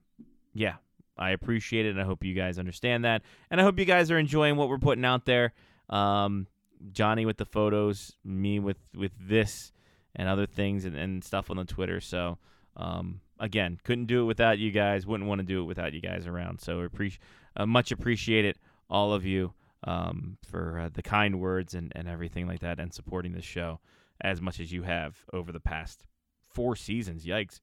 yeah, 0.53 0.75
I 1.17 1.31
appreciate 1.31 1.85
it, 1.85 1.89
and 1.89 2.01
I 2.01 2.03
hope 2.03 2.23
you 2.23 2.33
guys 2.33 2.59
understand 2.59 3.05
that, 3.05 3.23
and 3.49 3.59
I 3.59 3.63
hope 3.63 3.79
you 3.79 3.85
guys 3.85 4.11
are 4.11 4.17
enjoying 4.17 4.55
what 4.55 4.69
we're 4.69 4.77
putting 4.77 5.05
out 5.05 5.25
there. 5.25 5.53
Um, 5.89 6.47
Johnny 6.91 7.25
with 7.25 7.37
the 7.37 7.45
photos, 7.45 8.13
me 8.23 8.59
with 8.59 8.77
with 8.95 9.11
this 9.19 9.71
and 10.15 10.29
other 10.29 10.45
things 10.45 10.85
and, 10.85 10.95
and 10.95 11.23
stuff 11.23 11.49
on 11.49 11.57
the 11.57 11.65
Twitter. 11.65 11.99
So, 11.99 12.37
um, 12.77 13.21
again, 13.39 13.79
couldn't 13.83 14.05
do 14.05 14.21
it 14.21 14.25
without 14.25 14.59
you 14.59 14.71
guys. 14.71 15.05
Wouldn't 15.05 15.27
want 15.27 15.39
to 15.39 15.45
do 15.45 15.61
it 15.61 15.65
without 15.65 15.93
you 15.93 16.01
guys 16.01 16.27
around. 16.27 16.61
So, 16.61 16.81
appreciate 16.81 17.21
uh, 17.57 17.65
much 17.65 17.91
appreciated 17.91 18.57
all 18.89 19.13
of 19.13 19.25
you 19.25 19.53
um, 19.85 20.37
for 20.43 20.79
uh, 20.79 20.89
the 20.91 21.01
kind 21.01 21.39
words 21.39 21.73
and, 21.73 21.91
and 21.95 22.07
everything 22.07 22.47
like 22.47 22.59
that 22.59 22.79
and 22.79 22.93
supporting 22.93 23.31
this 23.31 23.45
show 23.45 23.79
as 24.21 24.41
much 24.41 24.59
as 24.59 24.71
you 24.71 24.83
have 24.83 25.17
over 25.31 25.51
the 25.51 25.59
past 25.59 26.03
four 26.47 26.75
seasons. 26.75 27.25
Yikes. 27.25 27.61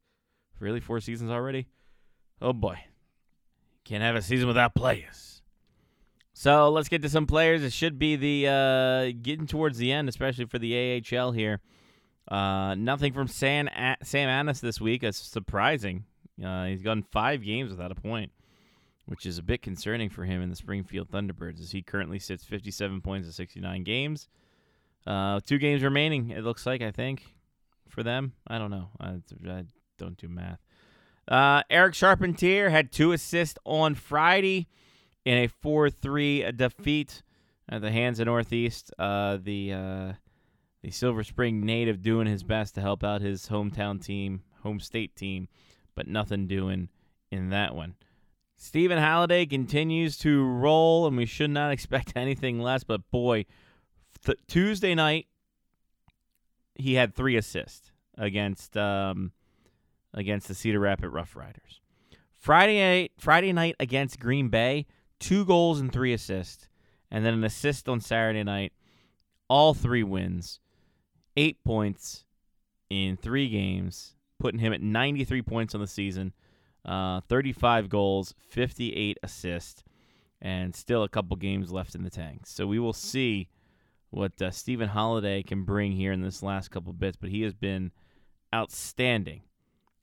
Really? 0.58 0.80
Four 0.80 1.00
seasons 1.00 1.30
already? 1.30 1.66
Oh 2.40 2.52
boy. 2.52 2.78
Can't 3.84 4.02
have 4.02 4.14
a 4.14 4.22
season 4.22 4.46
without 4.46 4.74
players. 4.74 5.42
So 6.34 6.70
let's 6.70 6.88
get 6.88 7.02
to 7.02 7.08
some 7.08 7.26
players. 7.26 7.62
It 7.62 7.72
should 7.72 7.98
be 7.98 8.16
the 8.16 8.48
uh, 8.48 9.18
getting 9.20 9.46
towards 9.46 9.78
the 9.78 9.92
end, 9.92 10.08
especially 10.08 10.46
for 10.46 10.58
the 10.58 11.02
AHL 11.12 11.32
here. 11.32 11.60
Uh, 12.28 12.74
nothing 12.76 13.12
from 13.12 13.26
Sam, 13.26 13.68
Sam 14.02 14.28
Anas 14.28 14.60
this 14.60 14.80
week. 14.80 15.02
It's 15.02 15.18
surprising. 15.18 16.04
Uh, 16.42 16.66
he's 16.66 16.82
gone 16.82 17.02
five 17.10 17.42
games 17.42 17.70
without 17.70 17.92
a 17.92 17.96
point 17.96 18.32
which 19.06 19.26
is 19.26 19.38
a 19.38 19.42
bit 19.42 19.62
concerning 19.62 20.08
for 20.08 20.24
him 20.24 20.42
in 20.42 20.50
the 20.50 20.56
Springfield 20.56 21.10
Thunderbirds, 21.10 21.60
as 21.60 21.72
he 21.72 21.82
currently 21.82 22.18
sits 22.18 22.44
57 22.44 23.00
points 23.00 23.26
in 23.26 23.32
69 23.32 23.82
games. 23.82 24.28
Uh, 25.06 25.40
two 25.44 25.58
games 25.58 25.82
remaining, 25.82 26.30
it 26.30 26.44
looks 26.44 26.64
like, 26.64 26.80
I 26.82 26.92
think, 26.92 27.24
for 27.88 28.02
them. 28.02 28.32
I 28.46 28.58
don't 28.58 28.70
know. 28.70 28.88
I, 29.00 29.18
I 29.48 29.64
don't 29.98 30.16
do 30.16 30.28
math. 30.28 30.60
Uh, 31.26 31.62
Eric 31.70 31.94
Charpentier 31.94 32.70
had 32.70 32.92
two 32.92 33.12
assists 33.12 33.58
on 33.64 33.94
Friday 33.94 34.68
in 35.24 35.38
a 35.38 35.46
4 35.48 35.90
3 35.90 36.52
defeat 36.52 37.22
at 37.68 37.80
the 37.80 37.90
hands 37.90 38.20
of 38.20 38.26
Northeast. 38.26 38.92
Uh, 38.98 39.38
the, 39.42 39.72
uh, 39.72 40.12
the 40.82 40.90
Silver 40.90 41.22
Spring 41.24 41.64
native 41.64 42.02
doing 42.02 42.26
his 42.26 42.42
best 42.42 42.74
to 42.74 42.80
help 42.80 43.04
out 43.04 43.20
his 43.20 43.48
hometown 43.48 44.04
team, 44.04 44.42
home 44.62 44.80
state 44.80 45.14
team, 45.14 45.48
but 45.94 46.08
nothing 46.08 46.46
doing 46.46 46.88
in 47.30 47.50
that 47.50 47.74
one. 47.74 47.94
Stephen 48.62 48.96
Halliday 48.96 49.44
continues 49.44 50.16
to 50.18 50.44
roll, 50.44 51.08
and 51.08 51.16
we 51.16 51.26
should 51.26 51.50
not 51.50 51.72
expect 51.72 52.12
anything 52.14 52.60
less. 52.60 52.84
But 52.84 53.10
boy, 53.10 53.44
th- 54.24 54.38
Tuesday 54.46 54.94
night 54.94 55.26
he 56.76 56.94
had 56.94 57.12
three 57.12 57.36
assists 57.36 57.90
against 58.16 58.76
um, 58.76 59.32
against 60.14 60.46
the 60.46 60.54
Cedar 60.54 60.78
Rapids 60.78 61.12
Rough 61.12 61.34
Riders. 61.34 61.80
Friday 62.30 62.78
night, 62.78 63.12
Friday 63.18 63.52
night 63.52 63.74
against 63.80 64.20
Green 64.20 64.48
Bay, 64.48 64.86
two 65.18 65.44
goals 65.44 65.80
and 65.80 65.92
three 65.92 66.12
assists, 66.12 66.68
and 67.10 67.26
then 67.26 67.34
an 67.34 67.42
assist 67.42 67.88
on 67.88 68.00
Saturday 68.00 68.44
night. 68.44 68.72
All 69.48 69.74
three 69.74 70.04
wins, 70.04 70.60
eight 71.36 71.62
points 71.64 72.26
in 72.88 73.16
three 73.16 73.48
games, 73.48 74.14
putting 74.38 74.60
him 74.60 74.72
at 74.72 74.80
93 74.80 75.42
points 75.42 75.74
on 75.74 75.80
the 75.80 75.86
season, 75.88 76.32
uh, 76.84 77.20
35 77.28 77.88
goals, 77.88 78.34
58 78.38 79.18
assists, 79.22 79.84
and 80.40 80.74
still 80.74 81.02
a 81.02 81.08
couple 81.08 81.36
games 81.36 81.70
left 81.70 81.94
in 81.94 82.02
the 82.02 82.10
tank. 82.10 82.46
So 82.46 82.66
we 82.66 82.78
will 82.78 82.92
see 82.92 83.48
what 84.10 84.40
uh, 84.42 84.50
Stephen 84.50 84.90
Halliday 84.90 85.42
can 85.42 85.64
bring 85.64 85.92
here 85.92 86.12
in 86.12 86.20
this 86.20 86.42
last 86.42 86.70
couple 86.70 86.92
bits, 86.92 87.16
but 87.16 87.30
he 87.30 87.42
has 87.42 87.54
been 87.54 87.92
outstanding 88.54 89.42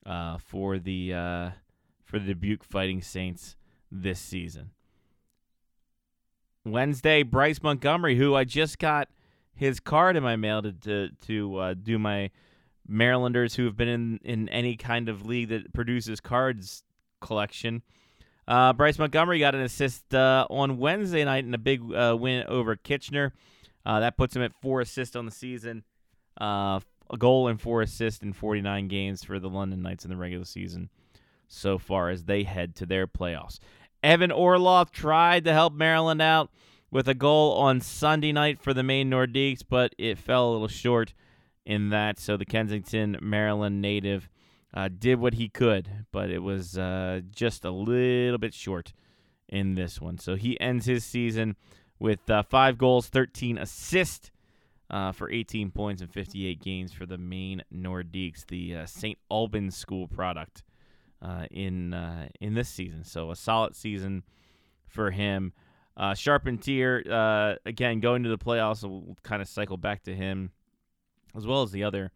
uh, 0.06 0.38
for 0.38 0.80
the 0.80 1.14
uh, 1.14 1.50
for 2.04 2.18
the 2.18 2.34
Dubuque 2.34 2.64
Fighting 2.64 3.02
Saints 3.02 3.56
this 3.92 4.20
season. 4.20 4.72
Wednesday, 6.66 7.24
Bryce 7.24 7.62
Montgomery, 7.62 8.16
who 8.16 8.36
I 8.36 8.44
just 8.44 8.80
got 8.80 9.10
his 9.54 9.80
card 9.80 10.16
in 10.16 10.24
my 10.24 10.36
mail 10.36 10.62
to 10.64 10.72
to, 10.72 11.10
to 11.28 11.58
uh, 11.58 11.74
do 11.76 12.00
my 12.00 12.32
Marylanders 12.90 13.56
who 13.56 13.66
have 13.66 13.78
been 13.78 13.88
in, 13.88 14.20
in 14.24 14.50
any 14.50 14.76
kind 14.76 15.10
of 15.10 15.26
league 15.26 15.50
that 15.50 15.74
produces 15.74 16.20
cards 16.20 16.84
collection. 17.22 17.82
Uh, 18.48 18.74
Bryce 18.74 18.98
Montgomery 18.98 19.40
got 19.40 19.54
an 19.54 19.62
assist 19.62 20.14
uh, 20.14 20.48
on 20.50 20.78
Wednesday 20.78 21.24
night 21.24 21.46
in 21.46 21.54
a 21.54 21.60
big 21.60 21.82
uh, 21.94 22.18
win 22.20 22.46
over 22.48 22.76
Kitchener. 22.76 23.34
Uh, 23.86 24.00
that 24.00 24.18
puts 24.18 24.36
him 24.36 24.42
at 24.42 24.52
four 24.62 24.82
assists 24.82 25.16
on 25.16 25.26
the 25.26 25.32
season, 25.32 25.84
uh, 26.42 26.80
a 27.10 27.18
goal 27.18 27.48
and 27.48 27.62
four 27.62 27.82
assists 27.82 28.24
in 28.24 28.34
49 28.34 28.88
games 28.88 29.24
for 29.24 29.40
the 29.40 29.50
London 29.50 29.82
Knights 29.82 30.04
in 30.04 30.10
the 30.10 30.18
regular 30.18 30.46
season 30.46 30.90
so 31.48 31.78
far 31.78 32.10
as 32.10 32.26
they 32.26 32.44
head 32.44 32.76
to 32.76 32.86
their 32.86 33.08
playoffs. 33.08 33.60
Evan 34.04 34.30
Orloff 34.30 34.92
tried 34.92 35.44
to 35.46 35.54
help 35.54 35.74
Maryland 35.74 36.22
out 36.22 36.52
with 36.92 37.08
a 37.08 37.14
goal 37.14 37.54
on 37.54 37.82
Sunday 37.82 38.32
night 38.32 38.60
for 38.62 38.74
the 38.74 38.84
Maine 38.84 39.10
Nordiques, 39.10 39.64
but 39.68 39.94
it 39.98 40.18
fell 40.18 40.50
a 40.50 40.54
little 40.54 40.68
short 40.68 41.14
in 41.70 41.90
that. 41.90 42.20
So 42.20 42.36
the 42.36 42.46
Kensington, 42.46 43.18
Maryland 43.22 43.80
native 43.82 44.28
uh, 44.74 44.90
did 44.90 45.20
what 45.20 45.36
he 45.36 45.48
could, 45.48 46.06
but 46.12 46.32
it 46.32 46.40
was 46.40 46.78
uh, 46.78 47.22
just 47.30 47.64
a 47.64 47.70
little 47.70 48.40
bit 48.40 48.54
short 48.54 48.92
in 49.48 49.76
this 49.76 50.02
one. 50.02 50.18
So 50.18 50.36
he 50.36 50.60
ends 50.60 50.88
his 50.88 51.06
season 51.06 51.56
with 52.00 52.28
uh, 52.30 52.42
five 52.44 52.78
goals, 52.78 53.08
13 53.08 53.58
assists. 53.58 54.32
Uh, 54.92 55.12
for 55.12 55.30
18 55.30 55.70
points 55.70 56.02
and 56.02 56.12
58 56.12 56.60
games 56.64 56.92
for 56.92 57.06
the 57.06 57.16
Maine 57.16 57.62
Nordiques, 57.72 58.44
the 58.48 58.76
uh, 58.76 58.86
St. 58.88 59.20
Albans 59.30 59.78
school 59.78 60.08
product 60.08 60.64
uh, 61.22 61.46
in 61.52 61.94
in 62.42 62.56
this 62.56 62.70
season. 62.70 63.04
So 63.04 63.30
a 63.30 63.36
solid 63.36 63.76
season 63.76 64.24
for 64.88 65.12
him. 65.12 65.54
Uh, 65.96 66.16
Charpentier, 66.16 67.04
uh, 67.08 67.56
again, 67.66 68.00
going 68.00 68.24
to 68.24 68.30
the 68.30 68.38
playoffs, 68.38 68.82
we'll 68.82 69.16
kind 69.22 69.42
of 69.42 69.48
cycle 69.48 69.78
back 69.78 70.04
to 70.04 70.16
him, 70.16 70.50
as 71.36 71.46
well 71.46 71.62
as 71.62 71.72
the 71.72 71.84
other 71.84 72.12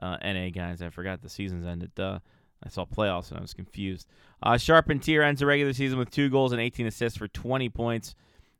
uh, 0.00 0.16
NA 0.22 0.50
guys. 0.50 0.82
I 0.82 0.90
forgot 0.90 1.22
the 1.22 1.28
season's 1.28 1.66
ended. 1.66 1.98
Uh, 1.98 2.18
I 2.64 2.68
saw 2.68 2.84
playoffs 2.84 3.30
and 3.30 3.38
I 3.38 3.42
was 3.42 3.54
confused. 3.54 4.08
Uh, 4.42 4.58
Charpentier 4.58 5.22
ends 5.22 5.40
the 5.40 5.46
regular 5.46 5.72
season 5.72 5.98
with 5.98 6.10
two 6.10 6.30
goals 6.30 6.52
and 6.52 6.60
18 6.60 6.86
assists 6.86 7.18
for 7.18 7.28
20 7.28 7.68
points 7.68 8.14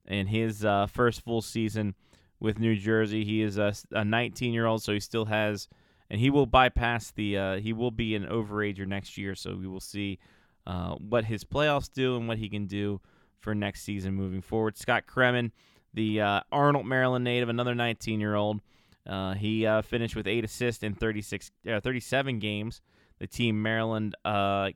in 0.06 0.26
his 0.26 0.64
uh, 0.64 0.86
first 0.86 1.22
full 1.22 1.42
season 1.42 1.94
with 2.40 2.58
New 2.58 2.76
Jersey. 2.76 3.24
He 3.24 3.42
is 3.42 3.58
a, 3.58 3.74
a 3.92 4.04
19 4.04 4.52
year 4.52 4.66
old, 4.66 4.82
so 4.82 4.92
he 4.92 5.00
still 5.00 5.24
has, 5.26 5.68
and 6.10 6.20
he 6.20 6.30
will 6.30 6.46
bypass 6.46 7.10
the, 7.10 7.38
uh, 7.38 7.56
he 7.56 7.72
will 7.72 7.90
be 7.90 8.14
an 8.14 8.26
overager 8.26 8.86
next 8.86 9.16
year, 9.16 9.34
so 9.34 9.54
we 9.54 9.66
will 9.66 9.80
see 9.80 10.18
uh, 10.66 10.94
what 10.94 11.24
his 11.24 11.44
playoffs 11.44 11.90
do 11.92 12.16
and 12.16 12.28
what 12.28 12.38
he 12.38 12.48
can 12.48 12.66
do 12.66 13.00
for 13.40 13.54
next 13.54 13.82
season 13.82 14.14
moving 14.14 14.42
forward. 14.42 14.76
Scott 14.76 15.04
Kremen, 15.06 15.50
the 15.92 16.20
uh, 16.20 16.40
Arnold, 16.50 16.86
Maryland 16.86 17.24
native, 17.24 17.48
another 17.48 17.74
19 17.74 18.20
year 18.20 18.34
old. 18.34 18.60
Uh, 19.06 19.34
he 19.34 19.66
uh, 19.66 19.82
finished 19.82 20.16
with 20.16 20.26
eight 20.26 20.44
assists 20.44 20.82
in 20.82 20.94
36, 20.94 21.50
uh, 21.70 21.80
37 21.80 22.38
games. 22.38 22.80
The 23.18 23.26
team 23.26 23.62
Maryland 23.62 24.16
uh, 24.24 24.70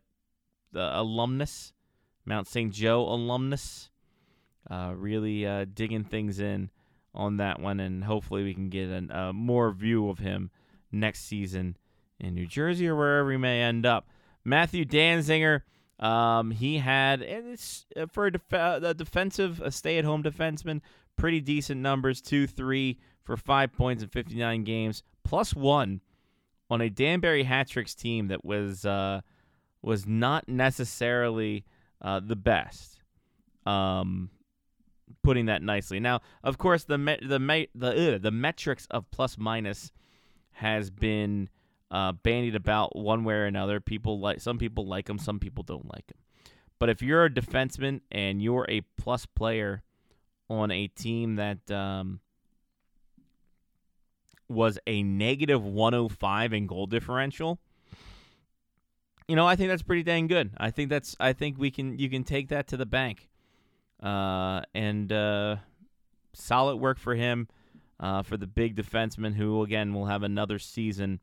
the 0.72 1.00
alumnus, 1.00 1.72
Mount 2.24 2.46
St. 2.46 2.72
Joe 2.72 3.02
alumnus, 3.02 3.90
uh, 4.70 4.92
really 4.94 5.66
digging 5.74 6.04
things 6.04 6.38
in 6.40 6.70
on 7.14 7.38
that 7.38 7.58
one, 7.58 7.80
and 7.80 8.04
hopefully 8.04 8.44
we 8.44 8.54
can 8.54 8.68
get 8.68 8.90
a 8.90 9.32
more 9.32 9.72
view 9.72 10.08
of 10.08 10.18
him 10.18 10.50
next 10.92 11.24
season 11.24 11.76
in 12.20 12.34
New 12.34 12.46
Jersey 12.46 12.88
or 12.88 12.96
wherever 12.96 13.30
he 13.30 13.36
may 13.36 13.62
end 13.62 13.86
up. 13.86 14.08
Matthew 14.44 14.84
Danzinger, 14.84 15.62
um, 15.98 16.50
he 16.50 16.78
had, 16.78 17.22
and 17.22 17.48
it's 17.48 17.86
uh, 17.96 18.06
for 18.06 18.26
a, 18.26 18.32
def- 18.32 18.52
uh, 18.52 18.80
a 18.82 18.94
defensive, 18.94 19.60
a 19.60 19.70
stay-at-home 19.70 20.22
defenseman, 20.22 20.80
pretty 21.18 21.40
decent 21.40 21.81
numbers: 21.81 22.22
two, 22.22 22.46
three 22.46 22.98
for 23.24 23.37
five 23.37 23.72
points 23.72 24.02
in 24.02 24.09
59 24.09 24.64
games, 24.64 25.02
plus 25.24 25.54
one 25.54 26.00
on 26.70 26.81
a 26.81 26.88
Danbury 26.88 27.42
Hat 27.42 27.68
Tricks 27.68 27.94
team 27.94 28.28
that 28.28 28.44
was 28.44 28.87
uh, 28.87 29.20
was 29.83 30.07
not 30.07 30.48
necessarily 30.48 31.64
uh, 32.00 32.20
the 32.20 32.37
best. 32.37 33.00
Um, 33.66 34.31
putting 35.22 35.46
that 35.46 35.62
nicely. 35.62 36.00
Now, 36.00 36.20
of 36.42 36.59
course, 36.59 36.85
the 36.85 36.98
me- 36.98 37.18
the 37.20 37.38
me- 37.38 37.68
the 37.74 38.14
uh, 38.14 38.18
the 38.18 38.31
metrics 38.31 38.87
of 38.90 39.11
plus 39.11 39.37
minus 39.38 39.92
has 40.52 40.90
been 40.90 41.48
uh, 41.90 42.12
bandied 42.12 42.54
about 42.54 42.96
one 42.96 43.24
way 43.24 43.35
or 43.35 43.44
another. 43.46 43.81
People 43.81 44.20
like 44.20 44.40
some 44.40 44.59
people 44.59 44.87
like 44.87 45.09
him, 45.09 45.18
some 45.18 45.38
people 45.38 45.64
don't 45.64 45.87
like 45.92 46.11
him. 46.11 46.18
But 46.78 46.88
if 46.88 47.02
you're 47.02 47.24
a 47.24 47.31
defenseman 47.31 48.00
and 48.11 48.40
you're 48.40 48.66
a 48.68 48.83
plus 48.96 49.26
player 49.26 49.83
on 50.48 50.70
a 50.70 50.87
team 50.88 51.37
that 51.37 51.70
um, 51.70 52.20
was 54.48 54.78
a 54.87 55.02
negative 55.02 55.64
105 55.64 56.52
in 56.52 56.66
goal 56.66 56.87
differential, 56.87 57.58
you 59.26 59.37
know, 59.37 59.46
I 59.46 59.56
think 59.56 59.68
that's 59.68 59.82
pretty 59.82 60.02
dang 60.02 60.26
good. 60.26 60.50
I 60.56 60.70
think 60.70 60.88
that's 60.88 61.14
I 61.20 61.34
think 61.34 61.58
we 61.58 61.70
can 61.70 61.98
you 61.98 62.08
can 62.08 62.24
take 62.24 62.48
that 62.48 62.68
to 62.68 62.76
the 62.76 62.87
bank. 62.87 63.28
Uh, 64.02 64.62
and 64.74 65.12
uh, 65.12 65.56
solid 66.32 66.76
work 66.76 66.98
for 66.98 67.14
him 67.14 67.48
uh, 68.00 68.22
for 68.22 68.37
the 68.37 68.46
big 68.46 68.76
defenseman 68.76 69.34
who 69.34 69.62
again 69.62 69.92
will 69.92 70.06
have 70.06 70.22
another 70.22 70.58
season 70.58 71.20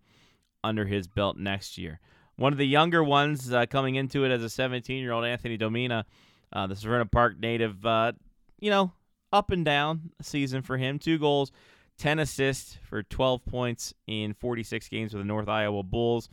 under 0.63 0.85
his 0.85 1.07
belt 1.07 1.37
next 1.37 1.77
year. 1.77 1.99
One 2.37 2.51
of 2.51 2.59
the 2.59 2.67
younger 2.67 3.03
ones 3.03 3.51
uh, 3.51 3.65
coming 3.65 3.95
into 3.95 4.25
it 4.25 4.31
as 4.31 4.43
a 4.43 4.49
17 4.49 5.01
year 5.01 5.11
old, 5.11 5.25
Anthony 5.25 5.57
Domina, 5.57 6.05
uh, 6.51 6.67
the 6.67 6.75
Severna 6.75 7.09
Park 7.09 7.39
native, 7.39 7.85
uh, 7.85 8.11
you 8.59 8.69
know, 8.69 8.91
up 9.35 9.51
and 9.51 9.65
down 9.65 10.11
season 10.21 10.61
for 10.61 10.77
him. 10.77 10.99
Two 10.99 11.17
goals, 11.17 11.51
10 11.97 12.19
assists 12.19 12.77
for 12.89 13.03
12 13.03 13.45
points 13.45 13.93
in 14.07 14.33
46 14.33 14.87
games 14.89 15.13
with 15.13 15.21
the 15.21 15.27
North 15.27 15.47
Iowa 15.47 15.83
Bulls. 15.83 16.29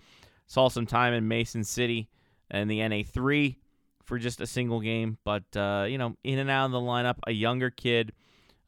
Saw 0.46 0.68
some 0.68 0.86
time 0.86 1.12
in 1.14 1.28
Mason 1.28 1.64
City 1.64 2.08
and 2.50 2.70
the 2.70 2.80
NA3 2.80 3.56
for 4.04 4.18
just 4.18 4.40
a 4.40 4.46
single 4.46 4.80
game, 4.80 5.18
but, 5.24 5.44
uh, 5.56 5.86
you 5.88 5.96
know, 5.96 6.16
in 6.24 6.38
and 6.38 6.50
out 6.50 6.66
of 6.66 6.72
the 6.72 6.80
lineup, 6.80 7.16
a 7.26 7.32
younger 7.32 7.70
kid, 7.70 8.12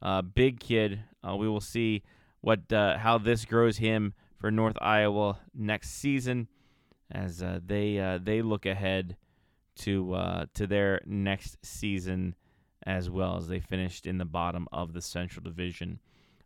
uh, 0.00 0.22
big 0.22 0.60
kid. 0.60 1.00
Uh, 1.26 1.36
we 1.36 1.48
will 1.48 1.60
see 1.60 2.02
what 2.40 2.60
how 2.70 3.18
this 3.18 3.44
grows 3.44 3.78
him 3.78 4.14
for 4.38 4.50
North 4.50 4.76
Iowa 4.80 5.40
next 5.54 5.92
season 5.92 6.48
as 7.10 7.42
uh, 7.42 7.60
they 7.64 7.98
uh, 7.98 8.18
they 8.22 8.42
look 8.42 8.66
ahead 8.66 9.16
to 9.76 10.14
uh, 10.14 10.46
to 10.54 10.66
their 10.66 11.00
next 11.06 11.56
season 11.62 12.34
as 12.84 13.08
well 13.10 13.36
as 13.36 13.48
they 13.48 13.60
finished 13.60 14.06
in 14.06 14.18
the 14.18 14.24
bottom 14.24 14.68
of 14.72 14.92
the 14.92 15.02
Central 15.02 15.42
Division 15.42 16.00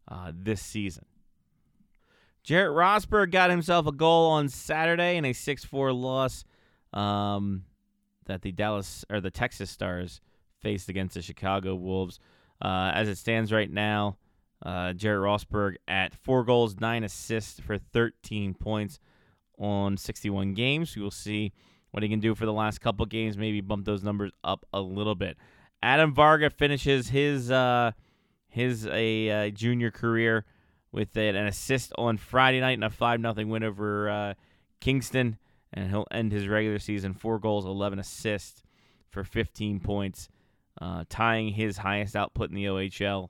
uh, 0.07 0.33
this 0.35 0.63
season. 0.63 1.05
Jarrett 2.43 2.75
Rosberg 2.75 3.31
got 3.31 3.51
himself 3.51 3.87
a 3.87 3.93
goal 3.93 4.31
on 4.31 4.49
Saturday 4.49 5.17
in 5.17 5.25
a 5.25 5.33
6-4 5.33 5.95
loss 5.99 6.45
um, 6.93 7.65
that 8.27 8.43
the 8.43 8.53
Dallas 8.53 9.05
or 9.11 9.21
the 9.21 9.31
Texas 9.31 9.71
Stars 9.71 10.21
faced 10.61 10.89
against 10.89 11.15
the 11.15 11.23
Chicago 11.23 11.75
Wolves. 11.75 12.21
Uh, 12.63 12.91
as 12.95 13.09
it 13.09 13.19
stands 13.19 13.53
right 13.53 13.71
now, 13.71 14.17
uh, 14.65 14.93
Jarrett 14.93 15.23
Rosberg 15.23 15.77
at 15.87 16.15
four 16.15 16.45
goals, 16.45 16.81
nine 16.81 17.05
assists 17.05 17.61
for 17.61 17.79
13 17.79 18.55
points 18.55 18.99
on 19.59 19.97
61 19.97 20.55
games. 20.55 20.97
We 20.97 21.03
will 21.03 21.11
see 21.11 21.53
what 21.91 22.03
he 22.03 22.09
can 22.09 22.21
do 22.21 22.35
for 22.35 22.47
the 22.47 22.53
last 22.53 22.81
couple 22.81 23.07
games. 23.07 23.37
Maybe 23.37 23.61
bump 23.61 23.85
those 23.85 24.03
numbers 24.03 24.33
up 24.43 24.65
a 24.73 24.81
little 24.81 25.15
bit. 25.15 25.37
Adam 25.83 26.13
Varga 26.13 26.51
finishes 26.51 27.09
his 27.09 27.51
uh, 27.51 27.93
his 28.49 28.87
a 28.87 29.31
uh, 29.31 29.51
junior 29.51 29.91
career 29.91 30.45
with 30.91 31.17
an 31.17 31.37
assist 31.37 31.93
on 31.97 32.17
Friday 32.17 32.61
night 32.61 32.73
and 32.73 32.85
a 32.85 32.91
five 32.91 33.21
nothing 33.21 33.49
win 33.49 33.63
over 33.63 34.09
uh, 34.09 34.35
Kingston, 34.81 35.39
and 35.73 35.91
he'll 35.91 36.07
end 36.11 36.33
his 36.33 36.49
regular 36.49 36.79
season 36.79 37.15
four 37.15 37.39
goals, 37.39 37.65
11 37.65 37.99
assists 37.99 38.63
for 39.11 39.23
15 39.23 39.81
points, 39.81 40.29
uh, 40.81 41.05
tying 41.09 41.51
his 41.51 41.77
highest 41.79 42.17
output 42.17 42.49
in 42.49 42.57
the 42.57 42.65
OHL 42.65 43.29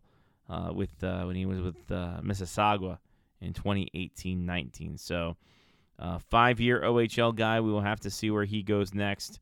uh, 0.48 0.70
with 0.72 1.02
uh, 1.02 1.24
when 1.24 1.36
he 1.36 1.44
was 1.44 1.60
with 1.60 1.86
Mississauga 1.88 2.98
in 3.40 3.52
2018-19. 3.52 4.98
So, 4.98 5.36
five-year 6.30 6.80
OHL 6.80 7.34
guy. 7.34 7.60
We 7.60 7.70
will 7.70 7.82
have 7.82 8.00
to 8.00 8.10
see 8.10 8.30
where 8.30 8.44
he 8.44 8.62
goes 8.62 8.94
next 8.94 9.38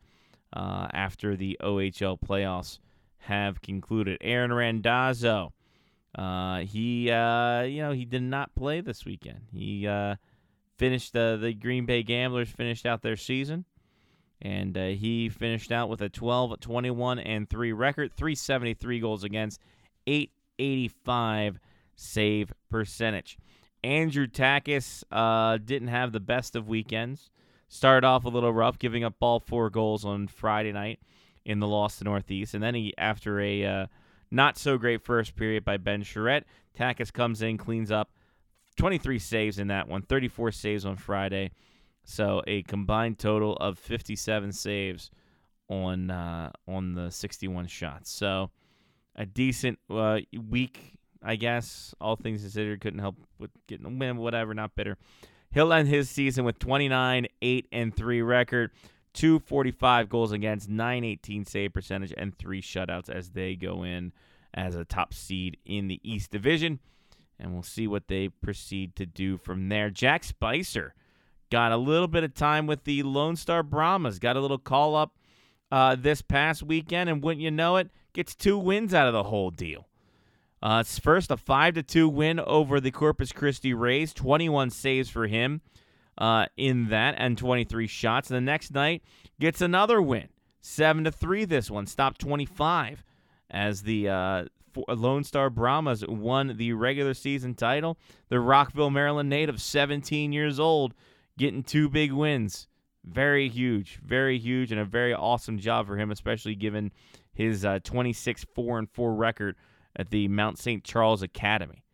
after 0.53 1.37
the 1.37 1.57
OHL 1.63 2.19
playoffs 2.19 2.79
have 3.27 3.63
concluded. 3.63 4.19
Aaron 4.21 4.53
Randazzo, 4.53 5.53
uh, 6.15 6.61
he 6.61 7.11
uh, 7.11 7.63
you 7.63 7.83
know 7.83 7.93
he 7.93 8.05
did 8.05 8.23
not 8.23 8.55
play 8.55 8.81
this 8.81 9.05
weekend. 9.05 9.43
He 9.53 9.87
uh, 9.87 10.17
finished 10.77 11.13
the 11.13 11.39
the 11.41 11.53
Green 11.53 11.87
Bay 11.87 12.03
Gamblers 12.03 12.49
finished 12.49 12.87
out 12.87 13.03
their 13.03 13.17
season, 13.17 13.65
and 14.41 14.77
uh, 14.77 14.87
he 14.87 15.29
finished 15.29 15.71
out 15.71 15.89
with 15.89 16.01
a 16.01 16.09
12, 16.09 16.61
21, 16.61 17.19
and 17.19 17.49
three 17.49 17.73
record, 17.73 18.13
373 18.13 19.01
goals 19.01 19.25
against, 19.25 19.61
885 20.07 21.59
save 21.95 22.53
percentage. 22.71 23.39
Andrew 23.85 24.27
Takis 24.27 25.05
uh, 25.13 25.59
didn't 25.59 25.89
have 25.89 26.13
the 26.13 26.21
best 26.21 26.57
of 26.57 26.69
weekends. 26.69 27.31
Started 27.69 28.07
off 28.07 28.25
a 28.25 28.29
little 28.29 28.53
rough, 28.53 28.79
giving 28.79 29.05
up 29.05 29.15
all 29.21 29.41
four 29.41 29.71
goals 29.71 30.05
on 30.05 30.29
Friday 30.29 30.73
night 30.73 31.01
in 31.47 31.61
the 31.61 31.67
loss 31.67 31.99
to 31.99 32.05
Northeast, 32.05 32.53
and 32.53 32.63
then 32.63 32.75
he, 32.75 32.93
after 32.99 33.41
a 33.41 33.65
uh, 33.65 33.87
not 34.31 34.59
so 34.59 34.77
great 34.77 35.03
first 35.03 35.35
period 35.37 35.65
by 35.65 35.79
Ben 35.79 36.03
Charette, 36.03 36.45
Takis 36.79 37.13
comes 37.13 37.41
in, 37.41 37.57
cleans 37.57 37.91
up 37.91 38.11
23 38.77 39.19
saves 39.19 39.59
in 39.59 39.69
that 39.69 39.89
one, 39.89 40.03
34 40.03 40.53
saves 40.53 40.85
on 40.85 40.97
Friday, 40.97 41.53
so 42.05 42.43
a 42.47 42.63
combined 42.63 43.19
total 43.19 43.55
of 43.57 43.79
57 43.79 44.53
saves 44.53 45.11
on 45.69 46.11
uh, 46.11 46.51
on 46.69 46.95
the 46.95 47.11
61 47.11 47.67
shots. 47.69 48.11
So 48.11 48.51
a 49.15 49.25
decent 49.25 49.79
uh, 49.89 50.19
week 50.51 50.97
I 51.27 51.37
guess. 51.37 51.95
All 52.01 52.17
things 52.17 52.43
considered, 52.43 52.81
couldn't 52.81 53.01
help 53.01 53.17
with 53.39 53.51
getting 53.67 53.87
a 53.87 53.91
win, 53.91 54.17
whatever, 54.17 54.55
not 54.55 54.77
bitter. 54.77 54.97
He'll 55.51 55.73
end 55.73 55.89
his 55.89 56.09
season 56.09 56.45
with 56.45 56.59
29, 56.59 57.27
8, 57.43 57.69
and 57.73 57.95
3 57.95 58.23
record, 58.23 58.71
245 59.17 60.09
goals 60.09 60.31
against, 60.31 60.69
918 60.69 61.45
save 61.47 61.73
percentage, 61.73 62.13
and 62.17 62.37
three 62.37 62.61
shutouts 62.61 63.09
as 63.09 63.31
they 63.31 63.57
go 63.57 63.83
in 63.83 64.13
as 64.53 64.75
a 64.75 64.85
top 64.85 65.15
seed 65.15 65.57
in 65.65 65.89
the 65.89 66.01
East 66.05 66.31
Division. 66.31 66.79
And 67.39 67.53
we'll 67.53 67.63
see 67.63 67.87
what 67.87 68.09
they 68.09 68.29
proceed 68.29 68.95
to 68.97 69.07
do 69.07 69.39
from 69.39 69.69
there. 69.69 69.91
Jack 69.91 70.23
Spicer 70.25 70.95
got 71.51 71.73
a 71.73 71.77
little 71.77 72.09
bit 72.09 72.25
of 72.25 72.35
time 72.35 72.67
with 72.67 72.85
the 72.85 73.03
Lone 73.03 73.37
Star 73.37 73.63
Brahmas, 73.63 74.19
got 74.19 74.37
a 74.37 74.41
little 74.41 74.59
call 74.59 74.95
up 74.95 75.17
uh, 75.73 75.97
this 75.97 76.23
past 76.23 76.63
weekend, 76.63 77.11
and 77.11 77.23
wouldn't 77.23 77.43
you 77.43 77.51
know 77.51 77.77
it, 77.77 77.91
gets 78.13 78.35
two 78.35 78.59
wins 78.59 78.95
out 78.95 79.07
of 79.07 79.13
the 79.13 79.25
whole 79.25 79.51
deal. 79.51 79.89
Uh, 80.63 80.83
first 80.83 81.31
a 81.31 81.37
five 81.37 81.75
to 81.75 81.83
two 81.83 82.09
win 82.09 82.41
over 82.41 82.81
the 82.81 82.91
Corpus 82.91 83.33
Christi 83.33 83.75
Rays, 83.75 84.13
21 84.13 84.71
saves 84.71 85.09
for 85.09 85.27
him 85.27 85.61
uh, 86.19 86.47
in 86.57 86.89
that, 86.89 87.15
and 87.19 87.37
23 87.37 87.87
shots. 87.87 88.29
The 88.29 88.41
next 88.41 88.73
night 88.73 89.03
gets 89.41 89.61
another 89.61 90.01
win, 90.01 90.29
seven 90.61 91.05
to 91.05 91.11
three. 91.11 91.45
This 91.45 91.71
one 91.71 91.87
stopped 91.87 92.21
25 92.21 93.05
as 93.51 93.83
the 93.83 94.09
uh, 94.09 94.45
Lone 94.89 95.25
Star 95.25 95.51
Brahmas 95.51 96.05
won 96.07 96.57
the 96.57 96.73
regular 96.73 97.15
season 97.15 97.55
title. 97.55 97.99
The 98.29 98.41
Rockville, 98.41 98.91
Maryland 98.91 99.29
native, 99.29 99.61
17 99.61 100.33
years 100.33 100.59
old, 100.59 100.95
getting 101.39 101.63
two 101.63 101.89
big 101.89 102.13
wins. 102.13 102.69
Very 103.05 103.49
huge, 103.49 104.01
very 104.05 104.39
huge, 104.39 104.73
and 104.73 104.81
a 104.81 104.85
very 104.85 105.15
awesome 105.15 105.59
job 105.59 105.87
for 105.87 105.97
him, 105.97 106.11
especially 106.11 106.57
given 106.57 106.93
his 107.33 107.65
uh, 107.65 107.79
26 107.85 108.47
4 108.55 108.79
and 108.81 108.91
4 108.91 109.15
record 109.15 109.57
at 109.95 110.11
the 110.11 110.27
Mount 110.29 110.59
St. 110.59 110.83
Charles 110.83 111.23
Academy. 111.23 111.85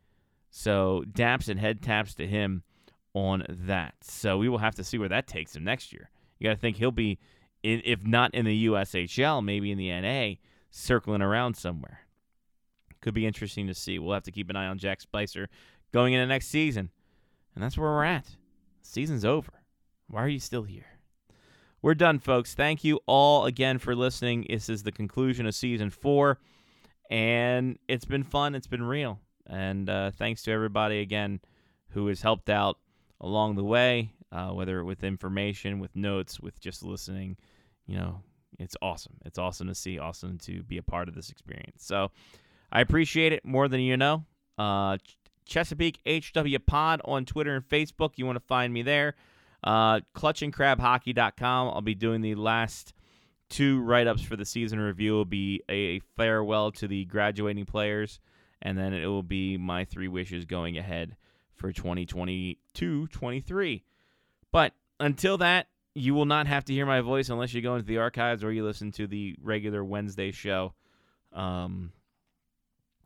So 0.51 1.05
daps 1.11 1.49
and 1.49 1.61
head 1.61 1.83
taps 1.83 2.15
to 2.15 2.27
him 2.27 2.63
on 3.14 3.44
that. 3.48 3.94
So 4.03 4.38
we 4.38 4.48
will 4.48 4.59
have 4.59 4.75
to 4.77 4.85
see 4.85 4.98
where 4.98 5.09
that 5.09 5.27
takes 5.27 5.55
him 5.55 5.64
next 5.64 5.92
year. 5.92 6.11
You 6.38 6.48
got 6.48 6.55
to 6.55 6.61
think 6.61 6.77
he'll 6.77 6.90
be, 6.90 7.18
in, 7.62 7.83
if 7.85 8.07
not 8.07 8.35
in 8.35 8.44
the 8.44 8.66
USHL, 8.66 9.44
maybe 9.44 9.70
in 9.70 9.79
the 9.79 10.01
NA, 10.01 10.37
circling 10.70 11.22
around 11.22 11.57
somewhere. 11.57 12.01
Could 13.01 13.14
be 13.14 13.27
interesting 13.27 13.66
to 13.66 13.75
see. 13.75 13.98
We'll 13.98 14.14
have 14.14 14.22
to 14.25 14.33
keep 14.33 14.48
an 14.51 14.57
eye 14.57 14.66
on 14.66 14.79
Jack 14.79 15.01
Spicer 15.01 15.48
going 15.92 16.14
into 16.14 16.27
next 16.27 16.48
season. 16.48 16.90
And 17.55 17.62
that's 17.62 17.77
where 17.77 17.90
we're 17.90 18.05
at. 18.05 18.27
Season's 18.83 19.25
over. 19.25 19.53
Why 20.09 20.22
are 20.22 20.29
you 20.29 20.40
still 20.40 20.62
here? 20.62 20.87
We're 21.83 21.94
done, 21.94 22.18
folks. 22.18 22.55
Thank 22.55 22.85
you 22.85 23.01
all 23.07 23.44
again 23.44 23.79
for 23.79 23.94
listening. 23.94 24.46
This 24.48 24.68
is 24.68 24.85
the 24.85 24.92
conclusion 24.92 25.46
of 25.46 25.55
season 25.55 25.90
four 25.90 26.38
and 27.12 27.79
it's 27.88 28.07
been 28.07 28.25
fun. 28.25 28.55
It's 28.55 28.66
been 28.66 28.83
real, 28.83 29.20
and 29.46 29.88
uh, 29.88 30.12
thanks 30.12 30.42
to 30.44 30.51
everybody 30.51 31.01
again 31.01 31.40
who 31.90 32.07
has 32.07 32.22
helped 32.22 32.48
out 32.48 32.79
along 33.23 33.55
the 33.55 33.65
way, 33.65 34.13
uh, 34.31 34.49
whether 34.49 34.85
with 34.85 35.05
information, 35.05 35.79
with 35.79 35.95
notes, 35.95 36.41
with 36.41 36.61
just 36.61 36.83
listening. 36.83 37.37
You 37.87 37.97
know, 37.97 38.23
it's 38.59 38.77
awesome. 38.83 39.15
It's 39.25 39.39
awesome 39.39 39.69
to 39.69 39.75
see. 39.75 39.99
Awesome 39.99 40.39
to 40.39 40.63
be 40.63 40.79
a 40.79 40.83
part 40.83 41.09
of 41.09 41.15
this 41.15 41.31
experience. 41.31 41.85
So 41.85 42.11
I 42.71 42.81
appreciate 42.81 43.33
it 43.33 43.45
more 43.45 43.69
than 43.69 43.81
you 43.81 43.97
know. 43.97 44.25
Uh, 44.59 44.99
Chesapeake 45.47 45.99
HW 46.07 46.59
Pod 46.67 47.01
on 47.05 47.25
Twitter 47.25 47.55
and 47.55 47.69
Facebook. 47.69 48.13
You 48.17 48.27
want 48.27 48.37
to 48.37 48.45
find 48.47 48.73
me 48.73 48.83
there. 48.83 49.15
Uh, 49.65 50.01
clutchandcrabhockey.com. 50.15 51.69
I'll 51.69 51.81
be 51.81 51.95
doing 51.95 52.21
the 52.21 52.35
last 52.35 52.95
two 53.49 53.81
write 53.83 54.07
ups 54.07 54.23
for 54.23 54.35
the 54.35 54.45
season 54.45 54.81
review 54.81 55.13
will 55.13 55.25
be 55.25 55.63
a 55.69 56.01
farewell 56.17 56.73
to 56.73 56.89
the 56.89 57.05
graduating 57.05 57.67
players, 57.67 58.19
and 58.63 58.79
then 58.79 58.95
it 58.95 59.07
will 59.07 59.23
be 59.23 59.57
my 59.59 59.85
three 59.85 60.09
wishes 60.09 60.47
going 60.47 60.79
ahead 60.79 61.17
for 61.62 61.72
2022 61.72 63.07
23. 63.07 63.85
But 64.51 64.75
until 65.01 65.38
that, 65.38 65.68
you 65.94 66.12
will 66.12 66.27
not 66.27 66.46
have 66.46 66.64
to 66.66 66.72
hear 66.75 66.85
my 66.85 67.01
voice 67.01 67.31
unless 67.31 67.55
you 67.55 67.62
go 67.62 67.75
into 67.75 67.87
the 67.87 67.98
archives 67.98 68.44
or 68.44 68.53
you 68.53 68.64
listen 68.64 68.92
to 68.92 69.07
the 69.07 69.35
regular 69.42 69.83
Wednesday 69.85 70.31
show. 70.31 70.75
Um, 71.33 71.92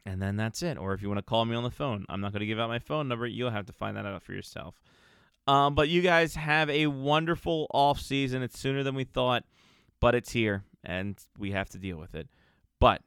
and 0.05 0.21
then 0.21 0.37
that's 0.37 0.63
it. 0.63 0.79
Or 0.79 0.93
if 0.95 1.03
you 1.03 1.09
want 1.09 1.19
to 1.19 1.23
call 1.23 1.45
me 1.45 1.55
on 1.55 1.63
the 1.63 1.71
phone, 1.71 2.05
I'm 2.09 2.21
not 2.21 2.33
going 2.33 2.41
to 2.41 2.47
give 2.47 2.59
out 2.59 2.69
my 2.69 2.79
phone 2.79 3.07
number. 3.07 3.27
You'll 3.27 3.51
have 3.51 3.67
to 3.67 3.73
find 3.73 3.97
that 3.97 4.07
out 4.07 4.23
for 4.23 4.33
yourself. 4.33 4.81
Um, 5.47 5.77
but 5.77 5.89
you 5.89 6.03
guys 6.03 6.35
have 6.35 6.69
a 6.71 6.89
wonderful 6.89 7.69
off 7.73 8.01
season. 8.01 8.43
It's 8.43 8.59
sooner 8.59 8.83
than 8.83 8.97
we 8.97 9.05
thought 9.05 9.45
but 10.01 10.15
it's 10.15 10.33
here 10.33 10.65
and 10.85 11.19
we 11.39 11.53
have 11.53 11.69
to 11.71 11.79
deal 11.79 11.97
with 11.97 12.15
it. 12.15 12.29
But 12.81 13.03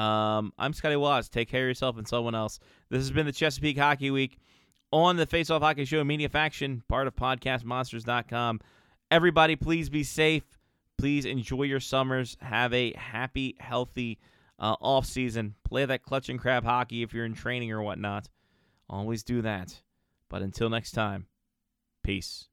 um, 0.00 0.52
I'm 0.58 0.72
Scotty 0.72 0.96
Waz. 0.96 1.28
Take 1.28 1.48
care 1.48 1.64
of 1.64 1.68
yourself 1.68 1.98
and 1.98 2.06
someone 2.06 2.34
else. 2.34 2.58
This 2.90 3.00
has 3.00 3.10
been 3.10 3.26
the 3.26 3.32
Chesapeake 3.32 3.78
Hockey 3.78 4.10
Week 4.10 4.38
on 4.92 5.16
the 5.16 5.26
Face 5.26 5.50
Off 5.50 5.62
Hockey 5.62 5.84
Show 5.84 6.04
Media 6.04 6.28
Faction, 6.28 6.82
part 6.88 7.06
of 7.06 7.16
PodcastMonsters.com. 7.16 8.60
Everybody, 9.10 9.56
please 9.56 9.88
be 9.88 10.04
safe. 10.04 10.44
Please 10.98 11.24
enjoy 11.24 11.62
your 11.64 11.80
summers. 11.80 12.36
Have 12.40 12.72
a 12.72 12.92
happy, 12.96 13.56
healthy 13.58 14.18
uh, 14.58 14.76
off 14.80 15.06
season. 15.06 15.54
Play 15.64 15.84
that 15.86 16.02
clutch 16.02 16.28
and 16.28 16.38
crab 16.38 16.64
hockey 16.64 17.02
if 17.02 17.12
you're 17.12 17.24
in 17.24 17.34
training 17.34 17.72
or 17.72 17.82
whatnot. 17.82 18.28
Always 18.88 19.22
do 19.22 19.42
that. 19.42 19.82
But 20.28 20.42
until 20.42 20.70
next 20.70 20.92
time, 20.92 21.26
peace. 22.04 22.48